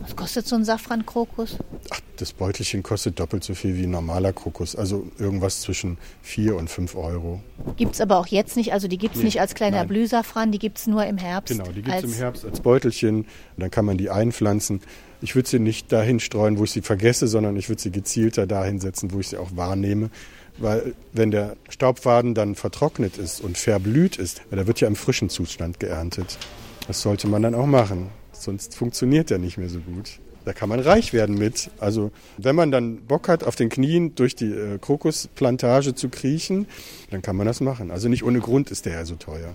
Was 0.00 0.16
kostet 0.16 0.46
so 0.46 0.56
ein 0.56 0.64
Safrankrokus? 0.64 1.58
Ach, 1.90 2.00
das 2.16 2.32
Beutelchen 2.32 2.82
kostet 2.82 3.20
doppelt 3.20 3.44
so 3.44 3.54
viel 3.54 3.76
wie 3.76 3.84
ein 3.84 3.90
normaler 3.90 4.32
Krokus. 4.32 4.74
Also 4.74 5.06
irgendwas 5.18 5.60
zwischen 5.60 5.98
4 6.22 6.56
und 6.56 6.70
5 6.70 6.94
Euro. 6.94 7.42
Gibt 7.76 7.94
es 7.94 8.00
aber 8.00 8.18
auch 8.18 8.26
jetzt 8.26 8.56
nicht. 8.56 8.72
Also 8.72 8.88
die 8.88 8.98
gibt 8.98 9.14
es 9.14 9.20
nee, 9.20 9.26
nicht 9.26 9.40
als 9.40 9.54
kleiner 9.54 9.78
nein. 9.78 9.88
Blühsafran, 9.88 10.52
die 10.52 10.58
gibt 10.58 10.78
es 10.78 10.86
nur 10.86 11.04
im 11.04 11.18
Herbst. 11.18 11.52
Genau, 11.52 11.70
die 11.70 11.82
gibt 11.82 11.96
es 11.96 12.04
im 12.04 12.14
Herbst 12.14 12.44
als 12.44 12.60
Beutelchen. 12.60 13.26
Dann 13.56 13.70
kann 13.70 13.84
man 13.84 13.98
die 13.98 14.10
einpflanzen. 14.10 14.80
Ich 15.20 15.34
würde 15.34 15.48
sie 15.48 15.58
nicht 15.58 15.92
dahin 15.92 16.20
streuen, 16.20 16.58
wo 16.58 16.64
ich 16.64 16.70
sie 16.70 16.82
vergesse, 16.82 17.26
sondern 17.26 17.56
ich 17.56 17.68
würde 17.68 17.82
sie 17.82 17.90
gezielter 17.90 18.46
dahin 18.46 18.78
setzen, 18.78 19.12
wo 19.12 19.20
ich 19.20 19.28
sie 19.28 19.36
auch 19.36 19.50
wahrnehme. 19.56 20.10
Weil 20.58 20.94
wenn 21.12 21.30
der 21.30 21.56
Staubfaden 21.68 22.34
dann 22.34 22.54
vertrocknet 22.54 23.16
ist 23.18 23.40
und 23.40 23.58
verblüht 23.58 24.16
ist, 24.16 24.42
da 24.50 24.66
wird 24.66 24.80
ja 24.80 24.88
im 24.88 24.96
frischen 24.96 25.28
Zustand 25.28 25.80
geerntet. 25.80 26.38
Das 26.86 27.02
sollte 27.02 27.28
man 27.28 27.42
dann 27.42 27.54
auch 27.54 27.66
machen. 27.66 28.10
Sonst 28.42 28.74
funktioniert 28.74 29.30
der 29.30 29.38
nicht 29.38 29.58
mehr 29.58 29.68
so 29.68 29.80
gut. 29.80 30.20
Da 30.44 30.54
kann 30.54 30.68
man 30.68 30.80
reich 30.80 31.12
werden 31.12 31.36
mit. 31.36 31.70
Also 31.78 32.10
wenn 32.38 32.56
man 32.56 32.70
dann 32.70 33.02
Bock 33.02 33.28
hat, 33.28 33.44
auf 33.44 33.54
den 33.54 33.68
Knien 33.68 34.14
durch 34.14 34.34
die 34.34 34.50
äh, 34.50 34.78
Krokusplantage 34.78 35.94
zu 35.94 36.08
kriechen, 36.08 36.66
dann 37.10 37.20
kann 37.20 37.36
man 37.36 37.46
das 37.46 37.60
machen. 37.60 37.90
Also 37.90 38.08
nicht 38.08 38.24
ohne 38.24 38.40
Grund 38.40 38.70
ist 38.70 38.86
der 38.86 38.94
ja 38.94 39.04
so 39.04 39.16
teuer. 39.16 39.52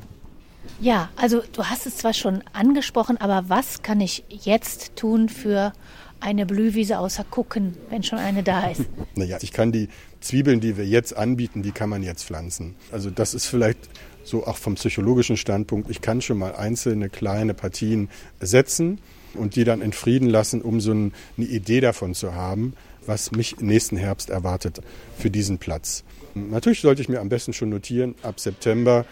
Ja, 0.79 1.09
also 1.15 1.41
du 1.53 1.65
hast 1.65 1.85
es 1.85 1.97
zwar 1.97 2.13
schon 2.13 2.43
angesprochen, 2.53 3.17
aber 3.17 3.45
was 3.47 3.81
kann 3.81 4.01
ich 4.01 4.23
jetzt 4.29 4.95
tun 4.95 5.29
für 5.29 5.73
eine 6.19 6.45
Blühwiese 6.45 6.99
außer 6.99 7.23
gucken, 7.23 7.75
wenn 7.89 8.03
schon 8.03 8.19
eine 8.19 8.43
da 8.43 8.69
ist? 8.69 8.81
naja, 9.15 9.37
ich 9.41 9.51
kann 9.51 9.71
die 9.71 9.89
Zwiebeln, 10.21 10.59
die 10.61 10.77
wir 10.77 10.85
jetzt 10.85 11.15
anbieten, 11.15 11.63
die 11.63 11.71
kann 11.71 11.89
man 11.89 12.01
jetzt 12.03 12.23
pflanzen. 12.23 12.75
Also 12.91 13.09
das 13.09 13.33
ist 13.33 13.45
vielleicht 13.45 13.79
so 14.23 14.45
auch 14.45 14.57
vom 14.57 14.75
psychologischen 14.75 15.37
Standpunkt, 15.37 15.89
ich 15.89 16.01
kann 16.01 16.21
schon 16.21 16.37
mal 16.37 16.55
einzelne 16.55 17.09
kleine 17.09 17.53
Partien 17.53 18.09
setzen 18.39 18.99
und 19.33 19.55
die 19.55 19.63
dann 19.63 19.81
in 19.81 19.93
Frieden 19.93 20.29
lassen, 20.29 20.61
um 20.61 20.79
so 20.79 20.91
eine 20.91 21.11
Idee 21.37 21.81
davon 21.81 22.13
zu 22.13 22.33
haben, 22.33 22.73
was 23.05 23.31
mich 23.31 23.59
nächsten 23.59 23.97
Herbst 23.97 24.29
erwartet 24.29 24.81
für 25.17 25.29
diesen 25.29 25.57
Platz. 25.57 26.03
Natürlich 26.35 26.81
sollte 26.81 27.01
ich 27.01 27.09
mir 27.09 27.19
am 27.19 27.29
besten 27.29 27.53
schon 27.53 27.69
notieren, 27.69 28.15
ab 28.23 28.39
September 28.39 29.05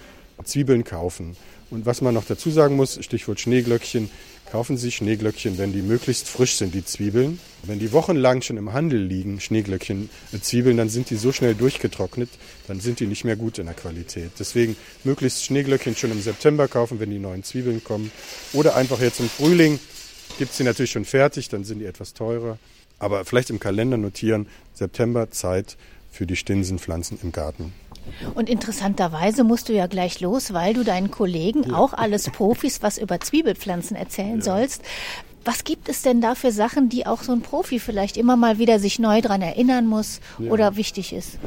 Zwiebeln 0.43 0.83
kaufen. 0.83 1.35
Und 1.69 1.85
was 1.85 2.01
man 2.01 2.13
noch 2.13 2.25
dazu 2.25 2.49
sagen 2.49 2.75
muss, 2.75 3.03
Stichwort 3.03 3.39
Schneeglöckchen, 3.39 4.09
Kaufen 4.51 4.75
Sie 4.75 4.91
Schneeglöckchen, 4.91 5.57
wenn 5.57 5.71
die 5.71 5.81
möglichst 5.81 6.27
frisch 6.27 6.55
sind, 6.55 6.73
die 6.73 6.83
Zwiebeln. 6.83 7.39
Wenn 7.63 7.79
die 7.79 7.93
wochenlang 7.93 8.41
schon 8.41 8.57
im 8.57 8.73
Handel 8.73 9.01
liegen, 9.01 9.39
Schneeglöckchen, 9.39 10.09
äh, 10.33 10.41
Zwiebeln, 10.41 10.75
dann 10.75 10.89
sind 10.89 11.09
die 11.09 11.15
so 11.15 11.31
schnell 11.31 11.55
durchgetrocknet, 11.55 12.27
dann 12.67 12.81
sind 12.81 12.99
die 12.99 13.07
nicht 13.07 13.23
mehr 13.23 13.37
gut 13.37 13.59
in 13.59 13.67
der 13.67 13.75
Qualität. 13.75 14.31
Deswegen 14.39 14.75
möglichst 15.05 15.45
Schneeglöckchen 15.45 15.95
schon 15.95 16.11
im 16.11 16.21
September 16.21 16.67
kaufen, 16.67 16.99
wenn 16.99 17.09
die 17.09 17.17
neuen 17.17 17.43
Zwiebeln 17.43 17.81
kommen. 17.81 18.11
Oder 18.51 18.75
einfach 18.75 18.99
jetzt 18.99 19.21
im 19.21 19.29
Frühling, 19.29 19.79
gibt 20.37 20.51
es 20.51 20.57
sie 20.57 20.65
natürlich 20.65 20.91
schon 20.91 21.05
fertig, 21.05 21.47
dann 21.47 21.63
sind 21.63 21.79
die 21.79 21.85
etwas 21.85 22.13
teurer. 22.13 22.57
Aber 22.99 23.23
vielleicht 23.23 23.51
im 23.51 23.59
Kalender 23.61 23.95
notieren, 23.95 24.47
September 24.73 25.31
Zeit 25.31 25.77
für 26.11 26.27
die 26.27 26.35
Stinsenpflanzen 26.35 27.19
im 27.23 27.31
Garten. 27.31 27.71
Und 28.35 28.49
interessanterweise 28.49 29.43
musst 29.43 29.69
du 29.69 29.73
ja 29.73 29.87
gleich 29.87 30.19
los, 30.19 30.53
weil 30.53 30.73
du 30.73 30.83
deinen 30.83 31.11
Kollegen, 31.11 31.63
ja. 31.63 31.75
auch 31.75 31.93
alles 31.93 32.29
Profis, 32.29 32.81
was 32.81 32.97
über 32.97 33.19
Zwiebelpflanzen 33.19 33.95
erzählen 33.95 34.37
ja. 34.37 34.41
sollst. 34.41 34.81
Was 35.43 35.63
gibt 35.63 35.89
es 35.89 36.03
denn 36.03 36.21
da 36.21 36.35
für 36.35 36.51
Sachen, 36.51 36.89
die 36.89 37.07
auch 37.07 37.23
so 37.23 37.31
ein 37.31 37.41
Profi 37.41 37.79
vielleicht 37.79 38.15
immer 38.15 38.35
mal 38.35 38.59
wieder 38.59 38.79
sich 38.79 38.99
neu 38.99 39.21
dran 39.21 39.41
erinnern 39.41 39.87
muss 39.87 40.19
ja. 40.37 40.51
oder 40.51 40.75
wichtig 40.75 41.13
ist? 41.13 41.39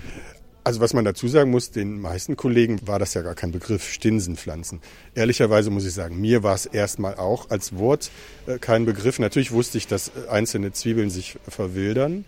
Also 0.65 0.81
was 0.81 0.95
man 0.95 1.05
dazu 1.05 1.29
sagen 1.29 1.51
muss, 1.51 1.71
den 1.71 2.01
meisten 2.01 2.37
Kollegen 2.37 2.81
war 2.89 2.99
das 2.99 3.13
ja 3.13 3.21
gar 3.21 3.35
kein 3.35 3.53
Begriff, 3.53 3.93
Stinsenpflanzen. 3.93 4.81
Ehrlicherweise 5.15 5.71
muss 5.71 5.85
ich 5.85 5.93
sagen, 5.93 6.19
mir 6.19 6.43
war 6.43 6.55
es 6.55 6.65
erstmal 6.65 7.17
auch 7.17 7.51
als 7.51 7.77
Wort 7.77 8.11
äh, 8.47 8.59
kein 8.59 8.87
Begriff. 8.87 9.19
Natürlich 9.19 9.53
wusste 9.53 9.77
ich, 9.77 9.87
dass 9.87 10.11
einzelne 10.29 10.73
Zwiebeln 10.73 11.11
sich 11.11 11.37
verwildern. 11.47 12.25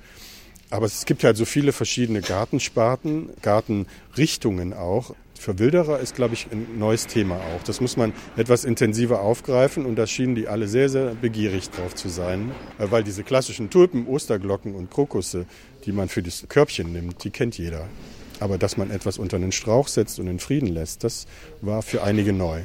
Aber 0.71 0.87
es 0.87 1.05
gibt 1.05 1.23
halt 1.25 1.37
so 1.37 1.45
viele 1.45 1.73
verschiedene 1.73 2.21
Gartensparten, 2.21 3.31
Gartenrichtungen 3.43 4.73
auch. 4.73 5.15
Für 5.39 5.59
Wilderer 5.59 6.01
ist, 6.01 6.17
glaube 6.17 6.35
ich, 6.35 6.49
ein 6.51 6.79
neues 6.79 7.07
Thema 7.07 7.37
auch. 7.37 7.63
Das 7.65 7.81
muss 7.81 7.97
man 7.97 8.13
etwas 8.37 8.65
intensiver 8.65 9.21
aufgreifen 9.21 9.85
und 9.87 9.97
da 9.97 10.07
schienen 10.07 10.35
die 10.35 10.49
alle 10.49 10.67
sehr, 10.67 10.89
sehr 10.89 11.15
begierig 11.15 11.71
drauf 11.71 11.95
zu 11.95 12.09
sein, 12.09 12.51
äh, 12.79 12.87
weil 12.91 13.05
diese 13.05 13.23
klassischen 13.23 13.71
Tulpen, 13.71 14.07
Osterglocken 14.07 14.75
und 14.75 14.91
Krokusse, 14.91 15.47
die 15.85 15.93
man 15.93 16.09
für 16.09 16.23
das 16.23 16.47
Körbchen 16.49 16.93
nimmt, 16.93 17.23
die 17.23 17.31
kennt 17.31 17.59
jeder. 17.59 17.87
Aber 18.41 18.59
dass 18.59 18.77
man 18.77 18.91
etwas 18.91 19.19
unter 19.19 19.37
einen 19.37 19.53
Strauch 19.53 19.89
setzt 19.89 20.19
und 20.19 20.27
in 20.27 20.41
Frieden 20.41 20.69
lässt, 20.69 21.05
das 21.05 21.27
war 21.61 21.83
für 21.83 22.03
einige 22.03 22.33
neu. 22.33 22.63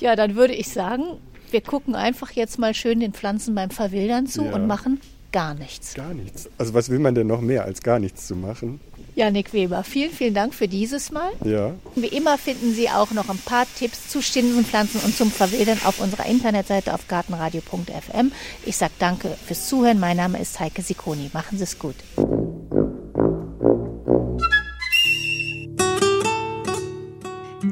Ja, 0.00 0.14
dann 0.14 0.36
würde 0.36 0.54
ich 0.54 0.68
sagen, 0.68 1.04
wir 1.50 1.62
gucken 1.62 1.94
einfach 1.94 2.32
jetzt 2.32 2.58
mal 2.58 2.74
schön 2.74 3.00
den 3.00 3.12
Pflanzen 3.12 3.54
beim 3.54 3.70
Verwildern 3.70 4.26
zu 4.26 4.44
ja. 4.44 4.52
und 4.52 4.66
machen 4.66 5.00
gar 5.34 5.54
nichts. 5.54 5.94
Gar 5.94 6.14
nichts. 6.14 6.48
Also 6.58 6.74
was 6.74 6.88
will 6.90 7.00
man 7.00 7.16
denn 7.16 7.26
noch 7.26 7.40
mehr, 7.40 7.64
als 7.64 7.82
gar 7.82 7.98
nichts 7.98 8.28
zu 8.28 8.36
machen? 8.36 8.78
Janik 9.16 9.52
Weber, 9.52 9.82
vielen, 9.82 10.12
vielen 10.12 10.32
Dank 10.32 10.54
für 10.54 10.68
dieses 10.68 11.10
Mal. 11.10 11.30
Ja. 11.44 11.72
Wie 11.96 12.06
immer 12.06 12.38
finden 12.38 12.72
Sie 12.72 12.88
auch 12.88 13.10
noch 13.10 13.28
ein 13.28 13.38
paar 13.38 13.66
Tipps 13.76 14.08
zu 14.08 14.22
Stinsenpflanzen 14.22 15.00
und 15.00 15.16
zum 15.16 15.32
Verwildern 15.32 15.78
auf 15.84 16.00
unserer 16.00 16.26
Internetseite 16.26 16.94
auf 16.94 17.08
gartenradio.fm. 17.08 18.30
Ich 18.64 18.76
sage 18.76 18.92
danke 19.00 19.36
fürs 19.44 19.68
Zuhören. 19.68 19.98
Mein 19.98 20.16
Name 20.16 20.40
ist 20.40 20.60
Heike 20.60 20.82
Sikoni. 20.82 21.30
Machen 21.32 21.58
Sie 21.58 21.64
es 21.64 21.80
gut. 21.80 21.96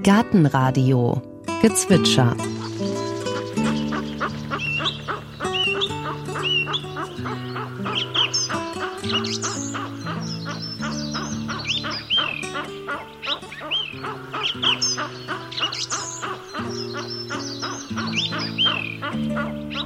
Gartenradio 0.03 1.23
Gezwitscher 1.61 2.37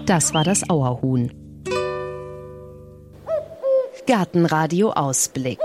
Das 0.06 0.32
war 0.34 0.44
das 0.44 0.70
Auerhuhn. 0.70 1.32
Gartenradio 4.06 4.92
Ausblick. 4.92 5.58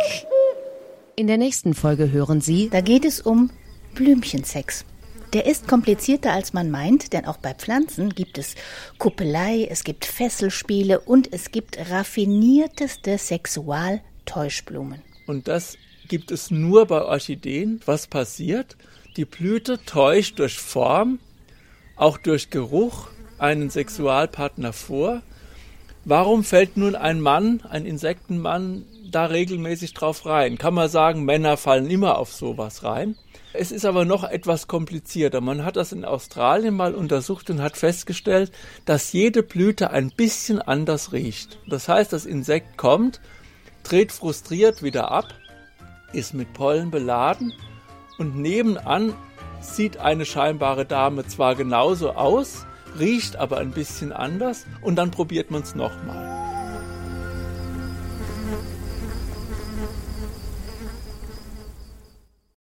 In 1.15 1.27
der 1.27 1.38
nächsten 1.38 1.75
Folge 1.75 2.12
hören 2.12 2.41
Sie. 2.41 2.67
Da 2.71 2.82
geht 2.82 3.06
es 3.06 3.21
um 3.21 3.51
Blümchensex. 3.93 4.84
Der 5.34 5.45
ist 5.45 5.67
komplizierter 5.67 6.34
als 6.34 6.54
man 6.54 6.71
meint, 6.71 7.13
denn 7.13 7.25
auch 7.25 7.38
bei 7.38 7.54
Pflanzen 7.54 8.15
gibt 8.15 8.39
es 8.39 8.56
Kuppelei, 8.97 9.67
es 9.69 9.84
gibt 9.84 10.06
Fesselspiele 10.06 10.99
und 11.01 11.32
es 11.32 11.51
gibt 11.51 11.77
raffinierteste 11.91 13.19
Sexualtäuschblumen. 13.19 15.04
Und 15.27 15.47
das 15.47 15.77
gibt 16.08 16.32
es 16.32 16.49
nur 16.49 16.88
bei 16.88 17.04
Orchideen. 17.04 17.80
Was 17.86 18.08
passiert? 18.08 18.75
Die 19.17 19.25
Blüte 19.25 19.77
täuscht 19.86 20.39
durch 20.39 20.58
Form, 20.58 21.19
auch 21.95 22.17
durch 22.17 22.49
Geruch 22.49 23.10
einen 23.41 23.69
Sexualpartner 23.69 24.71
vor. 24.71 25.21
Warum 26.06 26.43
fällt 26.43 26.77
nun 26.77 26.95
ein 26.95 27.21
Mann, 27.21 27.62
ein 27.69 27.86
Insektenmann, 27.86 28.86
da 29.12 29.25
regelmäßig 29.25 29.93
drauf 29.93 30.25
rein? 30.25 30.58
Kann 30.58 30.73
man 30.73 30.89
sagen, 30.89 31.25
Männer 31.25 31.58
fallen 31.58 31.89
immer 31.89 32.17
auf 32.17 32.34
sowas 32.34 32.84
rein? 32.84 33.15
Es 33.54 33.71
ist 33.71 33.86
aber 33.86 34.06
noch 34.06 34.23
etwas 34.23 34.67
komplizierter. 34.67 35.41
Man 35.41 35.65
hat 35.65 35.75
das 35.75 35.91
in 35.91 36.06
Australien 36.06 36.75
mal 36.75 36.95
untersucht 36.95 37.49
und 37.49 37.62
hat 37.62 37.77
festgestellt, 37.77 38.51
dass 38.86 39.12
jede 39.12 39.43
Blüte 39.43 39.91
ein 39.91 40.10
bisschen 40.10 40.62
anders 40.62 41.12
riecht. 41.12 41.60
Das 41.67 41.89
heißt, 41.89 42.13
das 42.13 42.25
Insekt 42.25 42.77
kommt, 42.77 43.19
dreht 43.84 44.12
frustriert 44.12 44.84
wieder 44.84 45.12
ab, 45.12 45.27
ist 46.13 46.34
mit 46.34 46.54
Pollen 46.54 46.91
beladen 46.91 47.54
und 48.17 48.38
nebenan 48.38 49.13
sieht 49.60 49.97
eine 49.97 50.25
scheinbare 50.25 50.86
Dame 50.86 51.27
zwar 51.27 51.56
genauso 51.56 52.12
aus, 52.12 52.65
riecht 52.99 53.36
aber 53.38 53.58
ein 53.58 53.71
bisschen 53.71 54.12
anders 54.12 54.65
und 54.82 54.95
dann 54.95 55.12
probiert 55.12 55.51
man 55.51 55.62
es 55.62 55.75
nochmal. 55.75 56.40